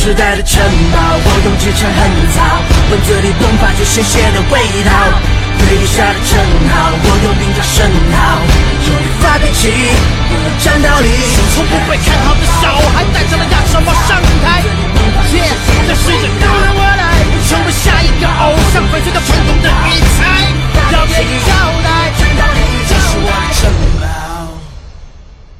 [0.00, 0.64] 时代的城
[0.96, 2.00] 堡，我用支撑横
[2.32, 2.40] 草，
[2.88, 4.90] 文字里迸发出鲜血的味道。
[5.60, 6.40] 对地下的称
[6.72, 7.84] 号，我用兵家声
[8.16, 8.40] 号，
[8.88, 11.12] 用力发脾气，我要战到底。
[11.52, 14.64] 从不被看好的小孩戴上了鸭舌帽上台
[15.28, 17.04] 这世界由着我来，
[17.44, 20.48] 成为下一个偶像，粉碎掉传统的余彩，
[20.96, 21.52] 要别人交
[21.84, 22.58] 代，战到底，
[22.88, 23.68] 这是我的城
[24.00, 24.09] 堡。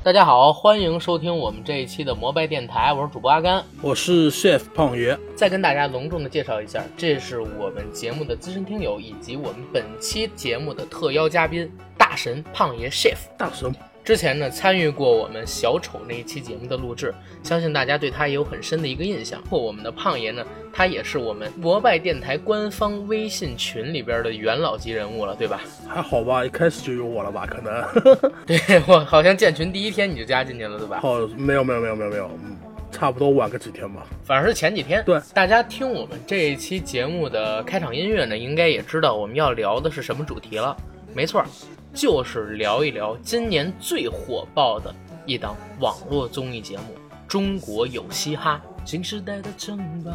[0.03, 3.62] 大家好，欢迎收听我们这一期的摩拜电台，我是主播阿甘。
[3.83, 13.19] 我是 Chef 胖爷，再跟大家隆重的介绍一下，这是我们节目的资深听友以及我们本期节目的特邀嘉宾大神胖爷 Chef。
[13.37, 13.70] 大神，
[14.03, 19.41] 之前呢参与过我们小丑那一期节目的录制，相信大家对他也有很深的一个印象。
[19.49, 25.61] 或我们的胖爷呢，他也是我们摩拜电台官方微信群里边的元老级人物了，对吧？
[25.89, 26.45] 还好吧？
[26.45, 27.47] 一开始就有我了吧？
[27.47, 31.01] 可能， 对我好像建群第一天你就加进去了，对吧？
[31.01, 32.57] 好，没有没有没有没有没有，嗯，
[32.91, 34.07] 差不多晚个几天吧。
[34.25, 35.05] 反正是前几天。
[35.05, 40.77] 对大家听我们这一期节目的开场音乐呢，应该也知道我们要聊的是什么主题了。
[41.12, 41.47] 没错儿，
[41.92, 44.94] 就是聊一聊今年最火爆的
[45.27, 46.84] 一档网络综艺节目
[47.27, 48.60] 《中国有嘻哈》。
[48.83, 50.11] 新时代的城堡，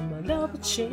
[0.00, 0.88] 么了不起？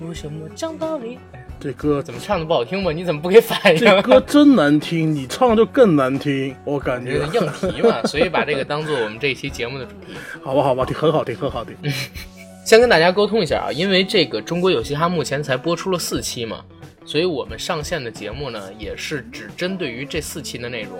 [0.00, 1.18] 有什么讲道理？
[1.58, 2.92] 这歌怎么唱的不好听吗？
[2.92, 3.80] 你怎么不给反应？
[3.80, 7.26] 这歌真难听，你唱就更难听，我感觉。
[7.32, 10.12] 硬题嘛，所以把这个当做我们这一期节目的主题。
[10.42, 11.74] 好吧好吧，挺很好听很好听。
[12.66, 16.62] 先跟大家沟通一下啊，因为这个《中国有嘻哈》目前才播出了四期嘛，
[17.04, 20.92] 所以我们上线的节目呢，也是只针对于这四期的内容。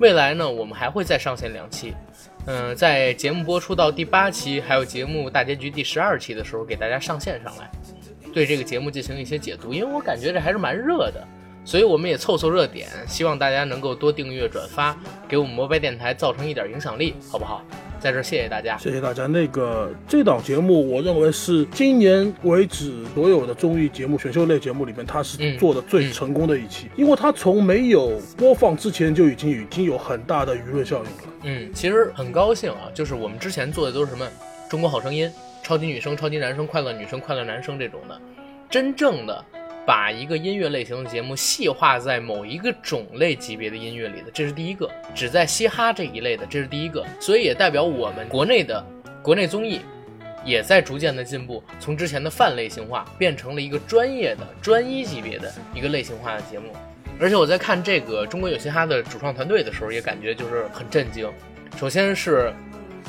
[0.00, 1.92] 未来呢，我们还会再上线两期，
[2.46, 7.70] 嗯、在节目播出到第八期，还有节目大结局第十二期的时候，给大家上线上来，
[8.32, 9.74] 对这个节目进行一些解读。
[9.74, 11.26] 因为我感觉这还是蛮热的，
[11.68, 14.96] 所以我们也凑凑热点，希望大家能够多订阅、转发，
[15.28, 17.62] 给我们摩拜电台造成一点影响力，好不好？
[18.00, 18.78] 在这儿谢谢大家。
[18.78, 19.26] 谢谢大家。
[19.26, 31.34] 那个这档节目，我认为是今年为止所有的综艺节目、选秀类节目里面，它是嗯做的最成功的一期，因为它从没有播放之前就已经已经有很大的舆论效应了。
[31.42, 34.24] 嗯，其实很高兴啊，就是我们之前做的都是什么
[34.70, 35.28] 《中国好声音》、
[35.62, 38.18] 超级女声、超级男声、快乐女生、快乐男生这种的，
[38.70, 39.44] 真正的
[39.88, 47.02] 把一个音乐类型的节目细化在某一个种类级别的音乐里的，这是第一个；只在嘻哈这一类的，这是第一个。
[47.18, 48.84] 所以也代表我们国内的
[49.22, 49.80] 国内综艺
[50.44, 56.70] 也在逐渐的进步，从之前的泛类型化变成了一个专业的专一级别的一个类型化的节目。
[57.18, 61.26] 而且我在看这个《中国有嘻哈》的主创团队的时候，也感觉就是很震惊。
[61.78, 62.52] 首先是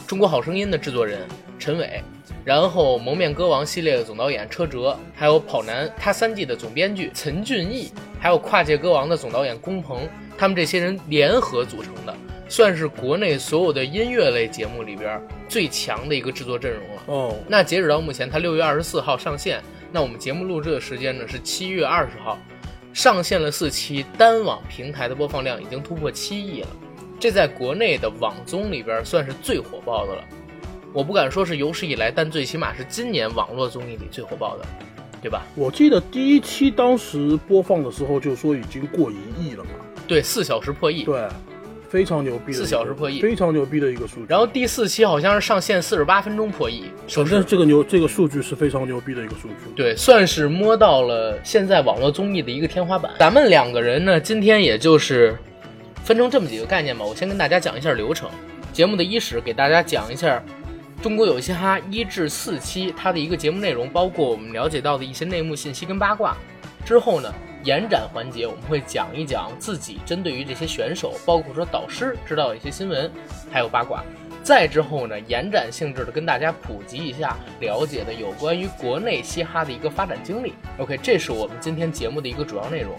[0.08, 1.28] 《中国好声音》的制作人
[1.60, 2.02] 陈伟，
[2.46, 10.08] 然后《蒙面歌王》系列的总导演车哲，还有《跑男》他三季的总编剧陈俊毅，还有《跨界歌王》的总导演龚鹏，
[10.38, 12.16] 他们这些人联合组成的，
[12.48, 17.04] 算是国内所有的音乐类节目里边最强的一个制作阵容了。
[17.08, 19.62] 哦，那截止到目前，它六月二十四号上线。
[19.92, 22.38] 那我们节目录制的时间呢是七月二十号，
[22.94, 26.68] 上线了四期，单网平台的播放量已经突破七亿了。
[27.20, 30.24] 这在国内的网综里边算是最火爆的了。
[30.92, 34.66] 我不敢说是有史以来，但最起码是今年网络综艺里最火爆的，
[35.22, 35.44] 对吧？
[35.56, 39.70] 我记得第一期当时播放的时候就说已经过一亿了嘛。
[40.08, 41.04] 对，四小时破亿。
[41.04, 41.28] 对，
[41.88, 44.26] 非常牛逼的，四小时破亿非常牛逼的一个数据。
[44.28, 49.72] 然后第四期好像是上线四十八分钟破亿，首先这个牛这个数据是非常牛逼的一个数据。
[49.76, 53.12] 对，算是摸到了现在网络综艺的一个天花板。
[53.20, 55.38] 咱们两个人呢，今天也就是
[56.04, 57.06] 分成这么几个概念吧。
[57.06, 58.28] 我先跟大家讲一下流程。
[58.72, 60.38] 节目的伊始给大家讲一下
[61.02, 66.36] 《中国有嘻哈》一至四期它的一个节目内容，包括我们了解到的一些内幕信息跟八卦。
[66.86, 67.34] 之后呢，
[67.64, 73.10] 延展环节我们会讲一讲自己针对于这些选手，包括说导师知道的一些新闻，
[73.50, 74.04] 还有八卦。
[74.44, 80.54] 再之后呢，延展性质的跟大家普及一下了解的有关于国内嘻哈的一个发展经历。
[80.80, 82.94] OK，这是我们今天节目的一个主要内容，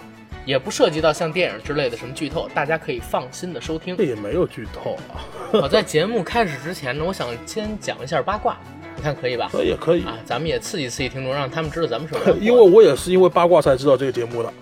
[0.45, 4.05] 也不涉及到像电影之类的什么剧透，大家可以放心的收听这。
[4.05, 5.21] 也没有剧透啊，
[5.62, 8.56] 我在节目开始之前呢，我想先讲一下八卦，
[8.97, 9.49] 你看可以吧？
[9.53, 12.43] 可以也可以，啊，咱们也刺激刺激听众，让他们知道咱们什么 人。
[12.43, 14.53] 因为我也是因为八卦才知道这个节目的。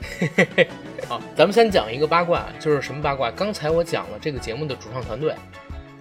[1.09, 3.31] 好，咱们先讲一个八卦，就是什么八卦？
[3.31, 5.35] 刚才我讲了这个节目的主创团队，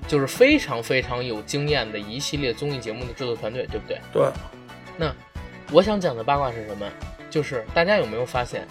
[0.07, 3.99] 就是非常非常有经验的一系列综艺节目的制作团队，对不对？
[4.11, 4.23] 对，
[4.97, 5.13] 那
[5.71, 6.85] 我想讲的八卦是什么？
[7.29, 8.67] 就是大家有没有发现，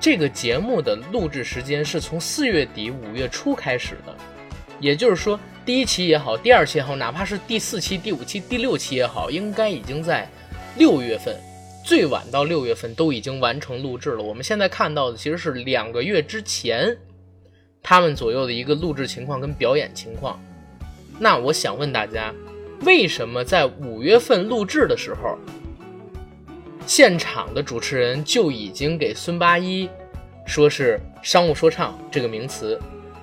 [0.00, 4.16] 这个节目的录制时间是从四月底五月初开始的，
[4.80, 10.26] 也就是说，第一期也好，第二期也好，哪怕是第四期、第五期、第六期也好，应该已经在
[10.78, 11.36] 六月份，
[11.84, 14.22] 最晚到六月份都已经完成录制了。
[14.22, 16.96] 我们现在看到的其实是两个月之前，
[17.82, 20.42] 他们左右的一个录制情况跟表演情况。
[21.18, 22.32] 那我想问大家，
[22.86, 25.36] 为什么在五月份录制的时候，
[26.90, 29.88] 现场的主持人就已经给孙八一
[30.44, 32.76] 说是商务说唱这个名词？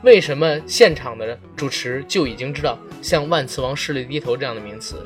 [0.03, 5.05] 为什么现场的主持就已经知道像万磁王势力低头这样的名词？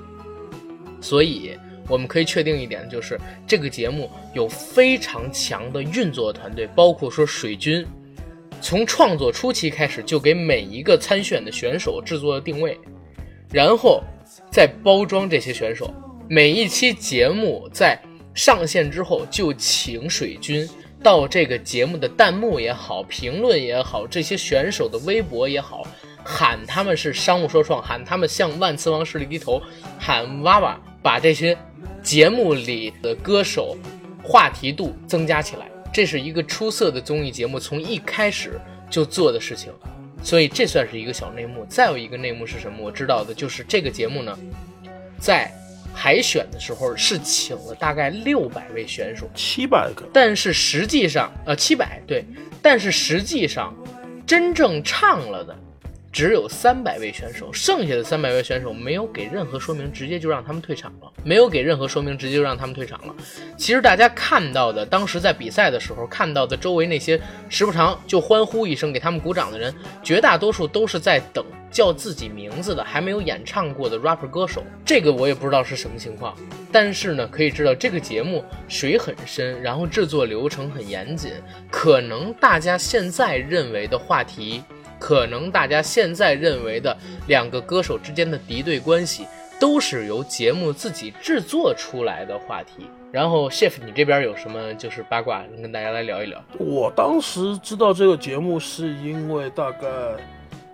[1.02, 7.84] 所以我们可以确定一点，就是这个节目有非常强的运作团队，包括说水军，
[8.62, 12.80] 从创作初期开始就给每一个参选的选手制作了定位，
[13.52, 14.04] 然后
[14.52, 15.92] 再包装这些选手。
[16.30, 18.00] 每一期节目在
[18.34, 20.68] 上线之后，就请水军
[21.04, 25.86] 到这个节目的弹幕也好、评论也好、这些选手的微博也好，
[26.24, 29.62] 喊他们是商务说唱，喊他们向万磁王势力低头，
[30.00, 31.58] 喊娃娃，把这些
[32.02, 33.76] 节目里的歌手
[34.24, 35.70] 话题度增加起来。
[35.94, 38.58] 这是一个出色的综艺节目从一开始
[38.90, 39.74] 就做的事情，
[40.24, 41.66] 所以这算是一个小内幕。
[41.66, 42.78] 再有一个内幕是什么？
[42.82, 44.38] 我知道的就是这个节目呢，
[45.20, 45.52] 在
[45.94, 52.26] 海选的时候是请了大概六百位选手，七百个，但是实际上，呃，七百对，
[52.62, 53.76] 但是实际上，
[54.26, 55.56] 真正唱了的
[56.12, 63.16] 只有三百位选手，剩下的三百位选手没有给任何说明，直接就让他们退场了，没有给任何说明，直接就让他们退场了。
[63.56, 69.74] 其实大家看到的，当时在比赛的时候看到的，周围那些时不常就欢呼一声给他们鼓掌的人，
[70.04, 74.62] 绝大多数都是在等叫自己名字的，还没有演唱过的 rapper 歌手。
[74.86, 76.36] 这个我也不知道是什么情况，
[76.74, 81.32] 但是呢，可以知道这个节目水很深，然后制作流程很严谨，
[81.72, 84.62] 可能大家现在认为的话题，
[85.02, 86.96] 可能大家现在认为的
[87.26, 89.26] 两个歌手之间的敌对关系，
[89.60, 92.88] 都是由节目自己制作出来的话题。
[93.12, 96.40] 然后，chef，你这边有什么就是八卦，能跟大家来聊一聊？
[96.60, 99.88] 我当时知道这个节目是因为大概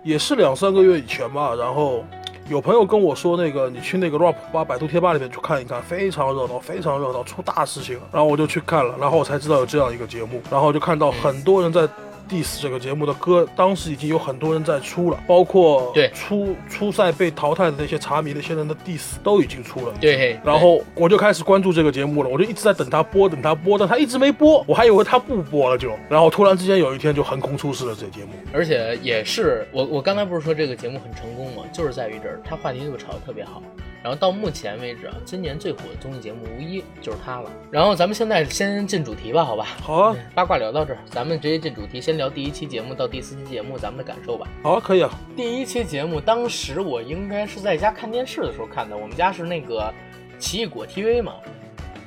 [0.04, 2.04] 也是两三个月以前吧，然后
[2.50, 7.98] 有朋友跟我说，那个你去那个 rap 吧百度贴吧里面去看一看，非常热闹，非常热闹，出大事情。
[8.12, 11.88] 然后我就去看了，然后我才知道有这样一个节目，然后就看到很多人在
[12.28, 19.94] diss 这个节目的歌，当时已经有很多人在出了，包括对初初赛被淘汰的那些茶迷那些人的 diss 都已经出了。
[20.00, 28.32] 对，然后我就开始关注这个节目了，我就一直在等他播，等他播，但他一直没播，我还以为他不播了就，然后突然之间有一天就横空出世了这节目。
[28.52, 31.62] 而且也是我我刚才不是说这个节目很成功吗？
[31.72, 33.62] 就是在于这儿，它话题度炒得特别好。
[34.02, 37.50] 然后到目前为止啊，今年最火的综艺节目无一就是它了。
[37.70, 39.66] 然后咱们现在先进主题吧，好吧？
[39.82, 44.46] 好啊，八卦聊到这儿，咱们直接进主题，先聊第一期节目到第四期节目咱们的感受吧。
[44.62, 45.10] 好啊，可以啊。
[45.36, 49.92] 第一期节目当时我应该是在家看电视的时候看的，我们家是那个
[50.38, 51.34] 奇异果 TV 嘛，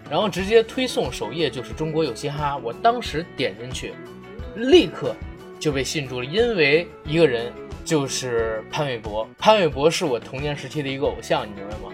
[0.10, 3.94] 然后直接推送首页就是中国有嘻哈，我当时点进去，
[4.56, 5.14] 立刻
[5.60, 7.52] 就被吸引住了，因为一个人
[7.84, 11.94] 就是潘玮柏，潘玮柏是我童年时期的一个偶像，你明白吗？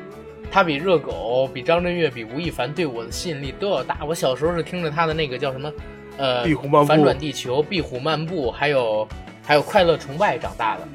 [0.50, 4.00] 他比热狗、比张震岳、比吴亦凡对我的吸引力都要大。
[4.08, 5.72] 我小时候是听着他的那个叫什么，
[6.18, 9.08] 呃，壁虎漫步反转地球、壁虎漫步，还有
[9.44, 10.88] 还有快乐崇拜长大的。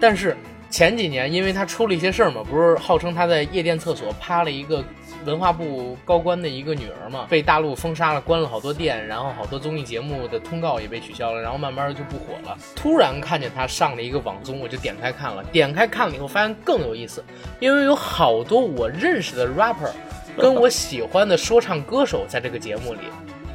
[0.00, 0.34] 但是
[0.70, 4.82] 前几年因为他出了一些事儿嘛，不是号称他在夜店厕所趴了一个
[5.24, 12.56] 文化部高官的一个女儿嘛，被大陆封杀了，关了好多店，然后好多综艺节目的通告也被取消了，然后慢慢就不火了。
[12.74, 17.22] 突然看见她上了一个网综，我就点开看了，点开看了以后发现更有意思，
[17.58, 19.90] 因为有好多我认识的 rapper，
[20.38, 23.00] 跟我喜欢的说唱歌手在这个节目里，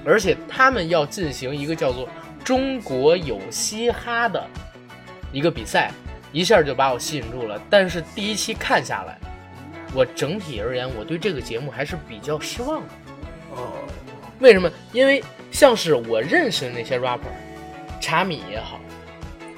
[0.06, 2.08] 而且他们要进行一个叫做
[2.46, 4.46] “中国有嘻哈”的
[5.32, 5.92] 一个比赛，
[6.32, 7.60] 一下就把我吸引住了。
[7.72, 9.18] 但是第一期看下来，
[9.96, 12.88] 我整体而言，我对这个节目还是比较失望的。
[13.52, 13.72] 哦，
[14.40, 14.70] 为什么？
[14.92, 17.22] 因为像是我认识的那些 rapper，
[18.02, 18.80] 茶米也好，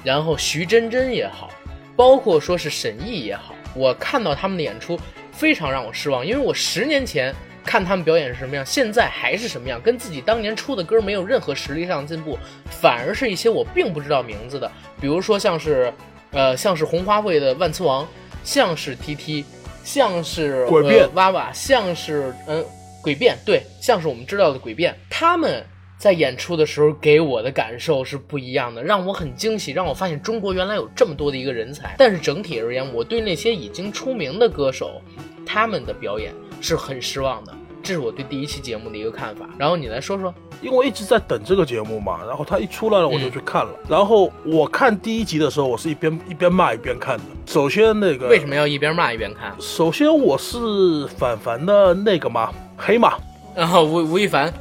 [0.04, 1.50] 然后徐真真也好，
[1.96, 4.96] 包括说是沈毅也好，我看到他们的演出
[5.32, 12.38] 非常让我失望，因为我十年前看他们表演是什么样，现在还是什么样，跟自己当年出的歌没有任何实力上的进步，
[12.70, 15.92] 反而是一些我并不知道名字的，比如说像是，
[16.30, 18.06] 呃，像是红花会的万磁王，
[18.44, 19.44] 像是 TT，
[19.84, 22.64] 像是诡辩呃娃娃，像是嗯。
[23.00, 25.64] 诡辩对，像是我们知道的诡辩，他们
[25.96, 31.94] 在演出的时候给我的感受是不一样的，让我很惊喜，让我发现中国原来有这么多的一个人才。
[31.96, 35.00] 但是整体而言，我对那些已经出名的歌手，
[35.46, 37.54] 他们的表演是很失望的。
[37.82, 39.48] 这是我对第一期节目的一个看法。
[39.58, 43.72] 然后你来说说，因为我一直在等这个节目嘛，然后它一出来了我就嗯去看了。
[43.88, 47.24] 然后我看第一集的时候，我是一边一边骂一边看的。
[47.46, 49.54] 首先那个为什么要一边骂一边看？
[49.58, 53.16] 首先我是反凡的那个嘛，黑马，
[53.54, 54.52] 然 后吴吴亦凡，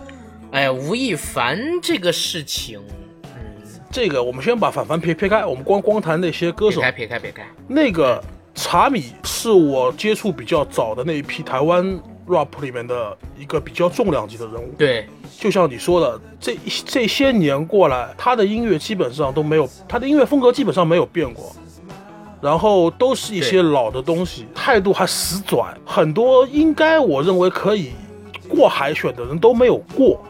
[0.52, 2.80] 哎呀，吴亦凡这个事情，
[3.24, 3.30] 嗯，
[3.92, 6.92] 这个我们先把反凡撇撇开，我们光光谈那些歌手撇开。
[6.92, 8.24] 撇开撇开，那个
[8.56, 14.74] 茶米是我接触比较早的那一批台湾 rap 里面的一个比较重量级的人物。
[14.78, 15.08] 对，
[15.40, 21.52] 就像你说的，这一这些年过来，他的音乐基本上都没有，他的音乐风格基本上没有变过，
[22.42, 27.92] 然后都是一些老的东西，态度还死拽，很多应该我认为可以
[28.48, 30.22] 过海选的人都没有过。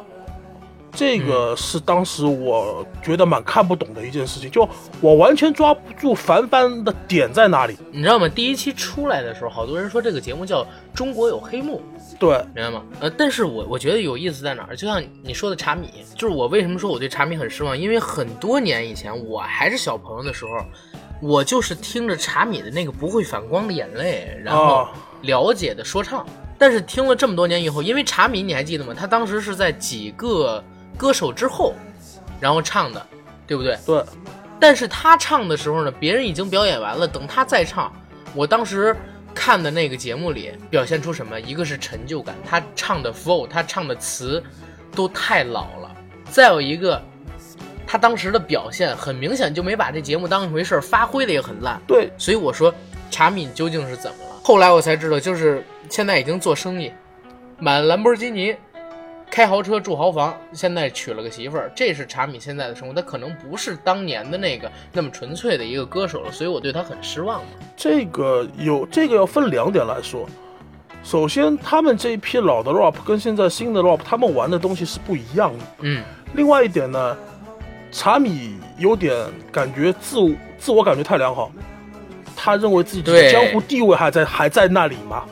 [0.98, 4.68] 这个是当时我觉得蛮看不懂的一件事情，就
[5.00, 7.77] 我完全抓不住凡凡的点在哪里。
[7.92, 8.27] 你知道吗？
[8.27, 10.63] 第一期出来的时候，好多人说这个节目叫
[10.96, 11.80] 《中国有黑幕》，
[12.18, 12.82] 对，明白吗？
[13.00, 14.75] 呃，但是我我觉得有意思在哪儿？
[14.75, 17.77] 就像你说的茶米，就是我为什么说我对茶米很失望？
[17.77, 20.51] 因为很多年以前，我还是小朋友的时候，
[21.22, 24.89] 我就是听着茶米的那个不会反光的眼泪，然后啊
[25.22, 26.25] 了解的说唱。
[26.58, 28.96] 但是听了这么多年以后，因为茶米你还记得吗？
[28.98, 30.63] 他当时是在几个
[30.98, 31.74] 歌手之后，
[32.39, 33.06] 然后唱的，
[33.46, 33.77] 对不对？
[33.86, 34.04] 对，
[34.60, 37.94] 但是他唱的时候呢，别人已经表演完了，等他再唱，
[38.34, 38.96] 我当时
[39.34, 41.39] 看的那个节目里表现出什么？
[41.39, 44.44] 一个是成就感，他唱的 flow，他唱的词
[44.96, 45.89] 都太老了；
[46.32, 47.00] 再有一个，
[47.86, 51.80] 他当时的表现很明显就没把这节目当一回事儿，发挥的也很烂。
[51.86, 52.74] 对，所以我说
[53.12, 54.36] 查米究竟是怎么了？
[54.44, 56.92] 后来我才知道，就是现在已经做生意，
[57.60, 58.56] 买兰博基尼，
[59.29, 62.93] 开豪车住豪房，现在娶了个媳妇儿，这是查米现在的生活。
[62.93, 67.50] 他可能不是当年的那个那么纯粹的一个歌手了，所以我对他很失望嘛。
[67.75, 70.27] 这个有这个要分两点来说。
[71.03, 75.63] 首先，他们这一批老的 rap 跟现在新的 rap，他们玩的东西是不一样的。
[75.81, 76.03] 嗯，
[76.34, 77.17] 另外一点呢，
[77.91, 79.15] 查米有点
[79.51, 81.50] 感觉自我自我感觉太良好，
[82.36, 85.24] 他认为自己的对江湖地位还在还在那里嘛，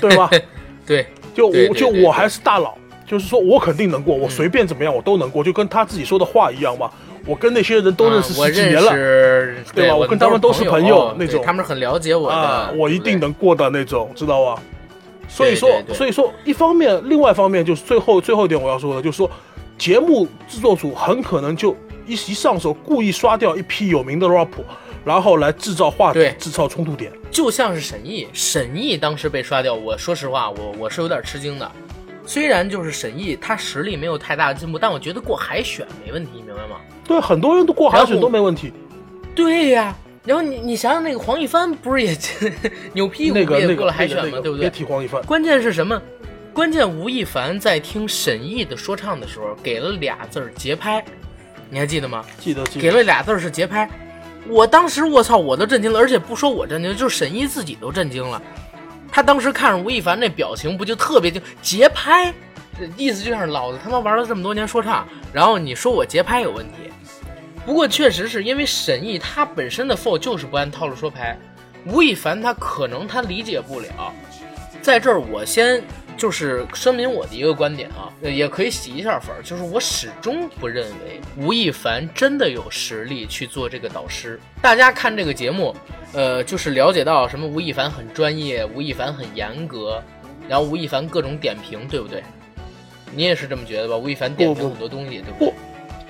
[0.00, 0.30] 对吧？
[0.86, 2.76] 对，就我就我还是大佬，
[3.10, 6.88] 就是说我肯定能过，我随便怎么样我都能过，就跟他自己说的话一样嘛。
[7.26, 8.92] 我跟那些人都认识十几年了。
[8.92, 14.62] 识，对吧我我跟他们都是朋朋友那种他们很了解我的，啊，我一定能过的那种，知道吧？
[15.28, 19.28] 所以说，对对所以说，一方面，另外一方面就是最后最后一点我要说的，就是说，
[19.76, 21.76] 节目制作组很可能就
[22.06, 24.48] 一一上手故意刷掉一批有名的 rap，
[25.04, 27.10] 然后来制造话题，制造冲突点。
[27.32, 31.70] 就像是沈毅，沈毅当时被刷掉，我说实话，我我是有点吃惊的。
[32.30, 36.76] 虽然就是沈毅他实力没有太大的进步，但我觉得过海选没问题，明白吗？
[37.04, 38.72] 对，很多人都过海选都没问题。
[39.34, 39.92] 对呀，
[40.24, 42.16] 然后你你想想那个黄一帆不是也
[42.94, 44.22] 扭屁股也过了海选吗？
[44.26, 44.60] 那个那个对不对？
[44.60, 46.00] 别提黄一帆，关键是什么？
[46.54, 51.04] 关键吴亦凡在听沈毅的说唱的时候，给了俩字儿节拍，
[51.68, 52.24] 你还记得吗？
[52.38, 52.80] 记得记得。
[52.80, 53.90] 给了俩字儿是节拍。
[54.46, 58.40] 我当时我操，我都震惊了，而且不说我震惊，就是沈毅自己都震惊了。
[59.12, 62.32] 他当时看着吴亦凡那表情，不就特别就节拍，
[62.96, 66.92] 意思就像是老子他妈玩了这么多年说唱，然后你说我节拍有问题。
[67.66, 71.38] 不过确实是因为沈毅他本身的 flow 就是不按套路说牌，
[71.84, 74.12] 吴亦凡他可能他理解不了。
[74.80, 75.82] 在这儿我先
[76.20, 84.38] 就是声明我的一个观点啊，呃也可以洗一下粉儿，就是我始终不认为吴亦凡真的有实力去做这个导师。
[84.60, 85.74] 大家看这个节目，
[86.12, 90.02] 呃，就是了解到什么吴亦凡很专业，吴亦凡很严格，
[90.46, 92.22] 然后吴亦凡各种点评，对不对？
[93.14, 93.96] 你也是这么觉得吧？
[93.96, 95.54] 吴亦凡点评很多东西，对不对不？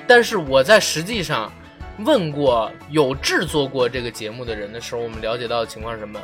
[0.08, 1.52] 但是我在实际上
[1.98, 6.18] 问过有制作过这个节目的人的时候，我们了解到的情况是什么？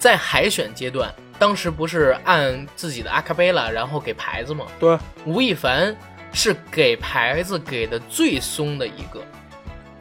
[0.00, 4.66] 在海选阶段，当时不是按自己的阿卡贝拉，然后给牌子吗？
[4.78, 5.96] 对，吴亦凡
[6.34, 9.24] 是给牌子给的最松的一个，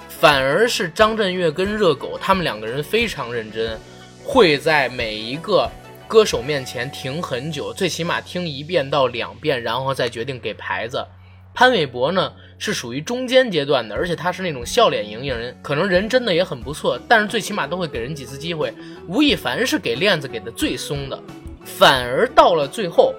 [0.10, 3.80] 反而是张震岳跟热狗他们两个人非常认真，
[4.22, 5.72] 会在每一个
[6.10, 11.08] 歌手面前停很久，最起码听一遍到两遍，然后再决定给牌子。
[11.54, 18.72] 潘玮柏呢是属于中间阶段的，而且他是那种笑脸迎迎人，可能人真的也很不错，但是最起码都会给人几次机会。
[19.08, 21.18] 吴亦凡是给链子给的最松的，
[21.64, 23.16] 反而到了最后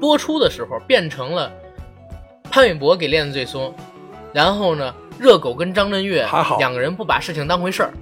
[0.00, 1.50] 播出的时候变成了
[2.50, 3.72] 潘玮柏给链子最松，
[4.34, 6.26] 然后呢，热狗跟张震岳
[6.58, 7.92] 两个人不把事情当回事儿。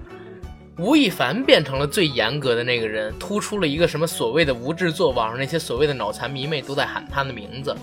[0.79, 7.77] 吴亦凡变成了最严格的那个人，突出了一个什么所谓的无制作，网上那些所谓的脑残迷妹都在喊他的名字。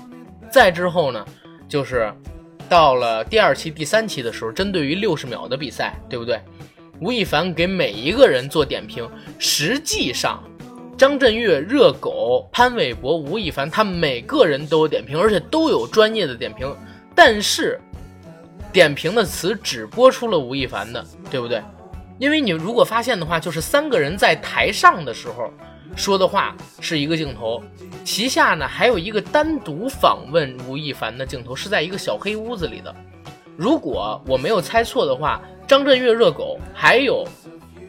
[0.50, 1.24] 再之后呢，
[1.70, 2.12] 就是
[2.70, 6.40] 到了第二期、第三期的时候，针对于六十秒的比赛，对不对？
[7.00, 10.44] 吴亦凡给每一个人做点评，实际上
[10.98, 16.76] 张震岳、热狗、潘玮柏、吴亦凡，他每个人都有点评，而且都有专业的点评，
[17.16, 17.80] 但是
[18.74, 21.62] 点评的词只播出了吴亦凡的，对不对？
[22.18, 25.54] 因为你如果发现的话，就是三个人在台上的时候
[25.96, 27.64] 说的话是一个镜头，
[28.04, 32.94] 旗下呢还有一个单独访问吴亦凡的镜头，是在一个小黑屋子里的。
[33.56, 37.28] 如果我没有猜错的话，张震岳、热狗还有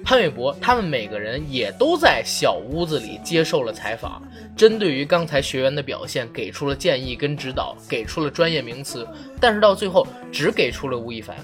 [0.02, 4.23] 潘玮柏，他们每个人也都在小屋子里接受了采访，
[4.57, 9.07] 针对于刚才学员的表现给出了建议跟指导，给出了专业名词，
[9.38, 11.37] 但是到最后只给出了吴亦凡。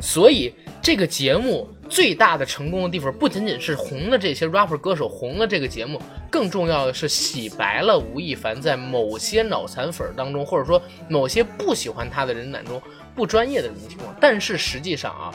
[0.00, 6.00] 所以这个节目最大的成功的地方，不仅仅是红了这些 rapper 歌手，红了这个节目，
[6.30, 12.80] 更重要的是洗白了吴亦凡在某些脑残粉当中，或者说某些不喜欢他的人眼中
[13.14, 14.14] 不专业的这种情况。
[14.20, 15.30] 但是实际上啊，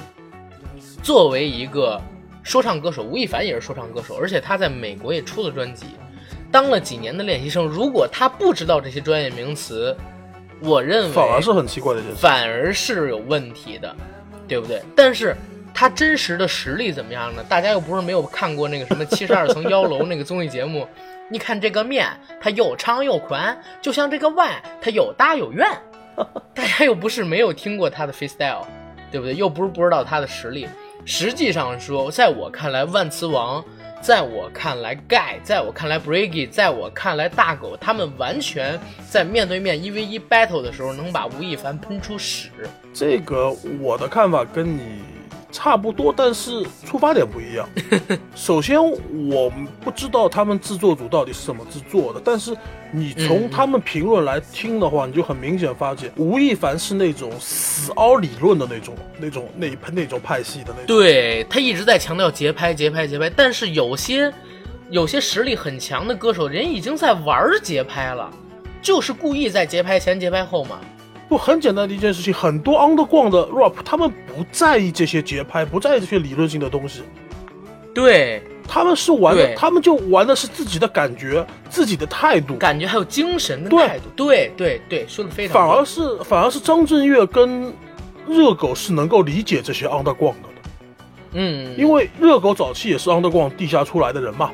[1.01, 2.01] 作为一个
[2.43, 5.85] 说唱歌手，吴亦凡也是说唱歌手，而且他在美国也出了专辑，
[6.51, 7.65] 当了几年的练习生。
[7.65, 9.95] 如果他不知道这些专业名词，
[10.61, 12.01] 我认为反而是很奇怪的。
[12.17, 13.95] 反而是有问题的，
[14.47, 14.81] 对不对？
[14.95, 15.35] 但是
[15.79, 17.45] 他真实的实力怎么样呢？
[17.47, 20.85] 大家又不是没有看过那个什么七十二层妖楼那个综艺节目。
[21.29, 22.05] 你看这个面，
[22.41, 25.65] 它又长又宽，就像这个碗，它有大有圆。
[26.53, 28.65] 大家又不是没有听过他的 freestyle，
[29.09, 29.33] 对不对？
[29.33, 30.67] 又不是不知道他的实力。
[31.05, 33.63] 实际上说，在我看来，万磁王，
[34.01, 38.77] 在我看来盖，在我看来 Briggy，在我看来大狗，他们完全
[39.09, 42.49] 在面对面一 v 一 battle 的时候，能把吴亦凡喷出屎。
[42.93, 45.03] 这个我的看法跟你
[45.51, 47.67] 差不多，但是出发点不一样。
[48.35, 49.51] 首先，我
[49.81, 52.55] 不知道他们制作组到底是怎么制作的，但是
[52.91, 60.85] 你从他们评论来听的话，你就很明显发现，吴亦凡是那种死凹理论的那种、那种、那一那种派系的那种。
[60.85, 64.31] 对他一直在强调节拍、节拍、节拍，但是有些
[64.91, 68.29] 有些实力很强的歌手，人已经在玩节拍了，
[68.81, 70.79] 就是故意在节拍前、节拍后嘛。
[71.29, 77.03] 不很简单的一件事情，很多 underground 的 rap 他们不在意这些节拍，不在意这些理论性的东西，
[77.93, 82.55] 对，他们是玩的对，他们就玩的是自己的感觉、自己的态度。
[82.55, 83.87] 感觉还有精神的对。
[83.87, 87.71] 态度，对对对，说的非常反好而是反而是张震岳跟
[88.27, 90.49] 热狗是能够理解这些 underground 的，
[91.33, 94.51] 嗯，因为热狗早期也是 underground 地下出来的人嘛。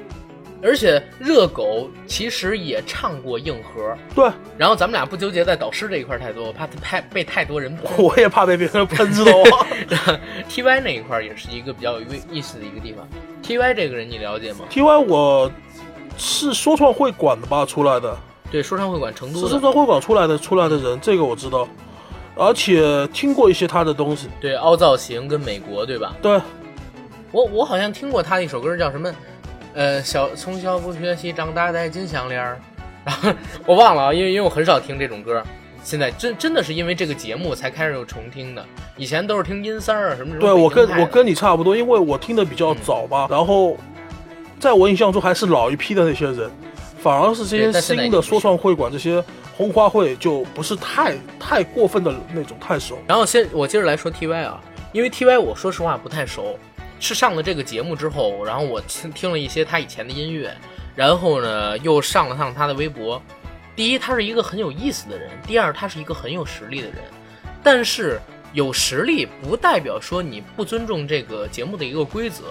[0.62, 7.86] 而且热狗其实也唱过硬核，对，然后咱们俩不纠结在导师这一块太多，我怕他太被太多人喷。
[8.04, 9.68] 我也怕被别人喷，知道吗
[10.50, 13.08] ？T Y 那一块也是一个比较有意思的一个地方。
[13.44, 15.52] T Y 这个人你了解吗？T Y 我
[16.18, 18.18] 是说唱会馆的吧出来的，
[18.50, 21.68] 对，说唱会馆成都的，是说唱会馆出来的出来的人，这个我知道，
[22.36, 24.30] 而且听过一些他的东西。
[24.42, 26.16] 对，凹造型跟美国对吧？
[26.22, 26.42] 对，
[27.32, 29.14] 我我好像听过他的一首歌叫什么？
[29.76, 32.58] 呃，小从小不学习，长大戴金项链儿。
[33.06, 33.32] 然 后
[33.68, 35.44] 我忘了啊，因为因为我很少听这种歌。
[35.84, 38.66] 现在真真的是因为这个节目才开始有重听的，
[38.98, 40.40] 以前都是听音三儿啊什么什么。
[40.40, 43.78] 对我跟我跟你差不多，因为我听的比较早吧，然后
[44.60, 46.50] 在我印象中还是老一批的那些人，
[46.98, 49.24] 反而是这些新的说唱会馆这些
[49.56, 52.98] 红花会就不是太太过分的那种太熟。
[53.06, 54.60] 然后先我接着来说 T Y 啊，
[54.92, 56.58] 因为 T Y 我说实话不太熟，
[57.06, 60.52] 是上了这个节目之后，然后我听听了一些他以前的音乐，
[60.96, 63.22] 然后呢又上了趟他的微博。
[63.76, 66.98] 第一，他是一个很有意思的人；第二，他是一个很有实力的人。
[67.62, 68.20] 但是
[68.54, 72.46] 有实力不代表说你不尊重这个节目的一个规则。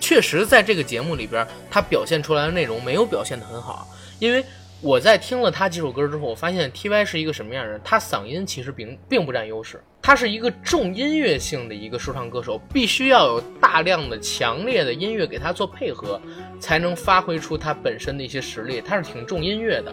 [0.00, 3.86] 确实，在这个节目里边，他表现出来的内容没有表现得很好，
[4.18, 4.42] 因为
[4.80, 7.80] 我在听了他几首歌之后，我发现 T Y 是一个什么样的人？
[7.82, 16.20] 他嗓音其实并并不占优势，他是一个重音乐性的一个说唱歌手，必须要有大量的强烈的音乐给他做配合，
[16.60, 18.80] 才能发挥出他本身的一些实力。
[18.80, 19.92] 他是挺重音乐的，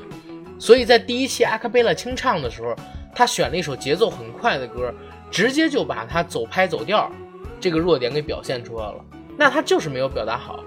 [0.59, 2.75] 所以在第一期阿卡贝拉清唱的时候，
[3.15, 4.93] 他选了一首节奏很快的歌，
[5.31, 7.11] 直接就把他走拍走调
[7.59, 9.03] 这个弱点给表现出来了。
[9.35, 10.63] 那他就是没有表达好，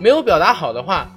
[0.00, 1.08] 没有表达好的话，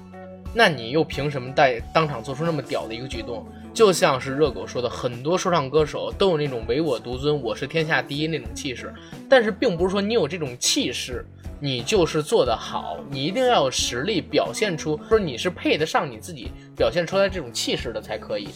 [0.54, 3.46] 那你又凭什么在当场做出那么屌的一个举动？
[3.74, 8.94] 就像是热狗说的，很多说唱歌手都有那种唯我独尊、我是天下第一那种气势，
[9.28, 11.26] 但是并不是说你有这种气势，
[11.60, 18.48] 你就是做得好，你一定要有实力表现出，说你是配得上你自己表现出来这种气势的才可以。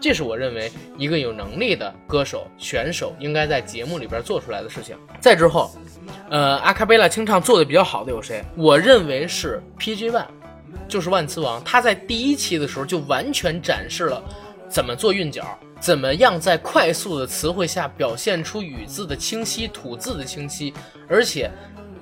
[0.00, 4.96] 这是我认为一个有能力的歌手选手应该在节目里边做出来的事情。
[5.20, 5.72] 再之后，
[6.30, 8.42] 呃，阿卡贝拉清唱做的比较好的有谁？
[8.56, 10.24] 我认为是 PG One，
[10.88, 11.62] 就是万磁王。
[11.64, 14.22] 他在第一期的时候就完全展示了
[14.68, 20.72] 怎么做韵脚，怎么样在快速的词汇下表现出语字的清晰、吐字的清晰，
[21.08, 21.50] 而且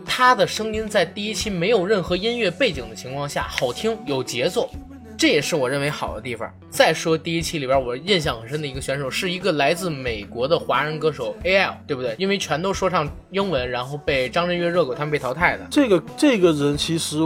[0.04, 4.70] 他的声音在第一期没有任何音乐背景的情况下好听有节奏。
[5.16, 6.48] 这也是我认为好的地方。
[6.70, 12.14] 再说第一期里边，我印象很深的一个选手，是一个来自美国的华人歌手 A.L，对不对？
[12.18, 15.66] 因为全都说唱英文，然后被张震岳、热狗他们被淘汰的。
[15.72, 17.18] 这个这个人其实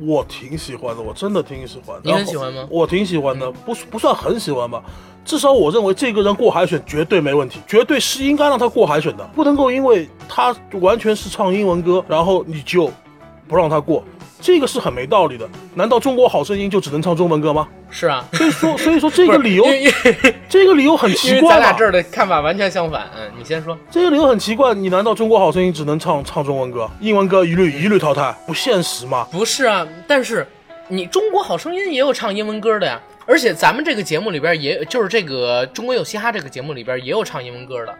[0.00, 2.02] 我挺喜欢的，我真的挺喜欢的。
[2.04, 4.82] 你很喜欢吗我挺喜欢的，不不算很喜欢吧。
[5.24, 12.90] 至少我认为这个人过海选绝对没问题，绝对是应该让他过海选的，不能够因为他完全是唱英文歌，然后你就
[13.46, 14.02] 不让他过，
[14.42, 15.48] 这个是很没道理的。
[15.74, 17.68] 难道中国好声音就只能唱中文歌吗？
[17.90, 19.64] 是啊，所以说，所以说这个理由
[20.48, 21.84] 这个理由很奇怪咱俩这。
[21.84, 23.08] 儿的看法完全相反。
[23.16, 23.78] 嗯，你先说。
[23.90, 28.34] 这个理由很奇怪，你难道中国好声音只能唱唱中文歌，英文歌一律一律淘汰？
[28.46, 29.26] 不现实吗？
[29.30, 30.44] 不是啊，但是
[30.88, 37.94] 你中国好声音也有唱英文歌的呀，而且咱们这个节目里边也就是这个中国有嘻哈这个节目里边也有唱英文歌的，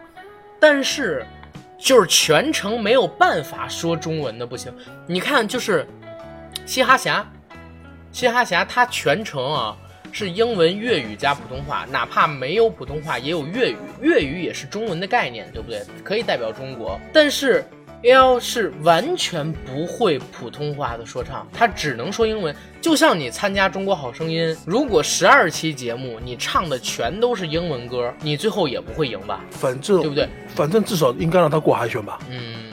[0.59, 1.25] 但是
[1.79, 4.73] 就是全程没有办法说中文的不行。
[5.07, 5.87] 你看，就是
[6.65, 7.27] 嘻哈侠，
[8.13, 9.77] 嘻哈侠他全程啊
[10.11, 15.83] 是英文、粤语加普通话，哪怕没有普通话也有粤语，粤语也是中文的概念，对不对？
[16.05, 17.65] 可以代表中国，但是。
[18.05, 22.53] L 是完全不会普通话的说唱，他只能说英文。
[22.81, 29.45] 就像你参加《中国好声音》，如果十二期节目你唱的全都是英文歌，你最后也不会赢吧？
[29.53, 30.29] 反正对不对？
[30.49, 32.19] 反正至少应该让他过海选吧。
[32.29, 32.72] 嗯，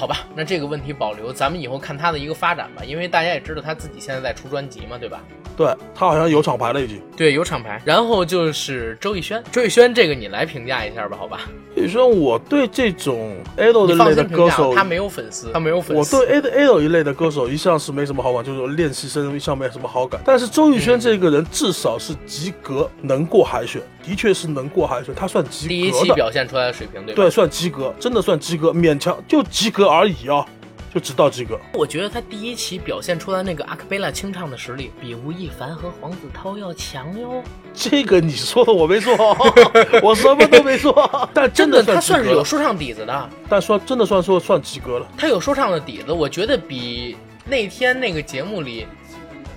[0.00, 2.82] 好吧，那这个问题保留，咱们以后看他的一个发展吧。
[2.82, 5.20] 因为大家也知道他自己现在在出专辑嘛，对吧？
[5.54, 7.02] 对他好像有厂牌了已经。
[7.14, 7.78] 对，有厂牌。
[7.84, 11.40] 然后就是周艺轩， 周艺轩这个你来评价一下吧，好吧？
[11.74, 16.24] 所以说我对这种 idol 的类的歌手，他没有粉丝，他没有粉丝我。
[16.24, 20.18] 对 idol idol 一类的歌手一向是没什么好感，就是练习生一向没什么好感。
[20.24, 26.10] 但是周艺轩这个人至少是及格，能过海选，的确是能过海选，他算及格第一期。
[26.12, 27.14] 表现出来的水平，对？
[27.14, 30.46] 对，算及格，真的算及格，勉强就及格而已啊，
[30.94, 31.58] 就只到及格。
[31.74, 37.42] 我觉得他第一期表现出来那个阿克贝拉清唱的实力，比吴亦凡和黄子韬要强哟。
[37.74, 39.14] 这个你说的我没说，
[40.02, 40.92] 我什么都没说。
[41.32, 45.06] 但真的他算是有说唱底子的，但说真的算说算及格了。
[45.16, 48.86] 他有说唱的底子，我觉得比那天那个节目里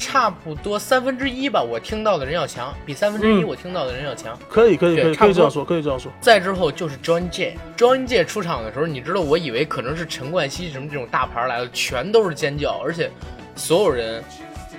[0.03, 4.37] 差不多三分之一吧，我听到的人要强，比三分之一嗯我听到的人要强。
[4.49, 6.11] 可以，可以，可以，可以这样说，可以这样说。
[6.19, 13.09] 再之后就是 John J，John J 出场的时候，你知道我以为可能是陈冠希什么这种大牌来了，全都是尖叫，而且
[13.55, 14.21] 所有人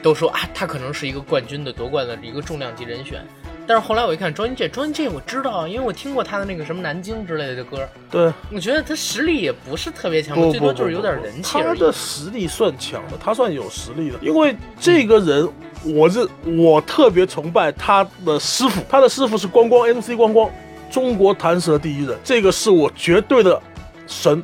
[0.02, 3.24] 都说啊，他可能是一个冠军的夺冠的一个重量级人选。
[3.66, 11.59] 但是后来我一看 John J，John J 我知道啊，因为我听过他的那个什么南京之类的歌，对，我觉得他实力也不是特别强，不最多就是有点人气。
[11.59, 15.48] 他的实力算强的，他算有实力的，因为这个人，
[15.83, 20.50] 我是我特别崇拜他的师傅，他的师傅是光光 MC 光光，
[20.90, 23.59] 中国弹舌第一人，这个是我绝对的
[24.07, 24.42] 神，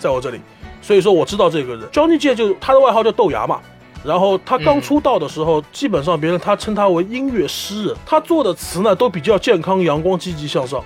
[0.00, 0.40] 在我这里，
[0.82, 1.88] 所以说我知道这个人。
[1.90, 3.60] Johnny J 就他的外号叫豆芽嘛。
[4.04, 10.82] 然后他刚嗯出道的时候，基本上别人他称他为音乐诗人，他做的词呢都比较健康、阳光、积极向上。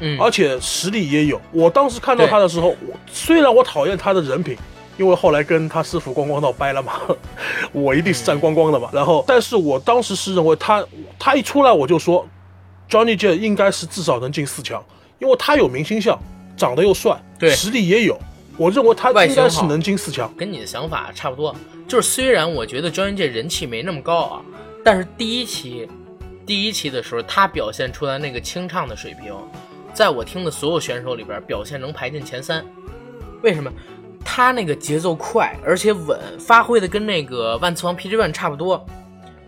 [0.00, 1.40] 嗯，而且实力也有。
[1.52, 4.56] 我当时看到他的时候，我虽然我讨厌他的人品，
[4.96, 6.94] 因为后来跟他师傅光光闹掰了嘛，
[7.72, 8.88] 我一定是站光光的嘛。
[8.92, 10.84] 然后，但是我当时是认为他，
[11.18, 12.26] 他一出来我就说
[12.90, 14.82] ，Johnny J 应该是至少能进四强，
[15.20, 16.18] 因为他有明星相，
[16.56, 18.18] 长得又帅，对实力也有。
[18.56, 20.32] 我认为他应该是能进四强。
[20.36, 21.54] 跟你的想法差不多，
[21.88, 24.42] 就是虽然我觉得 John J 人气没那么高啊，
[24.84, 25.88] 但是第一期，
[26.44, 29.34] 第一期的时候他表现出来那个清唱的水平，
[29.94, 32.64] 在我听的所有选手里边表现能排进前三。
[33.42, 33.72] 为什么？
[34.24, 38.86] 他那个节奏快，而且稳，发挥的跟那个万磁王 PG One 差不多。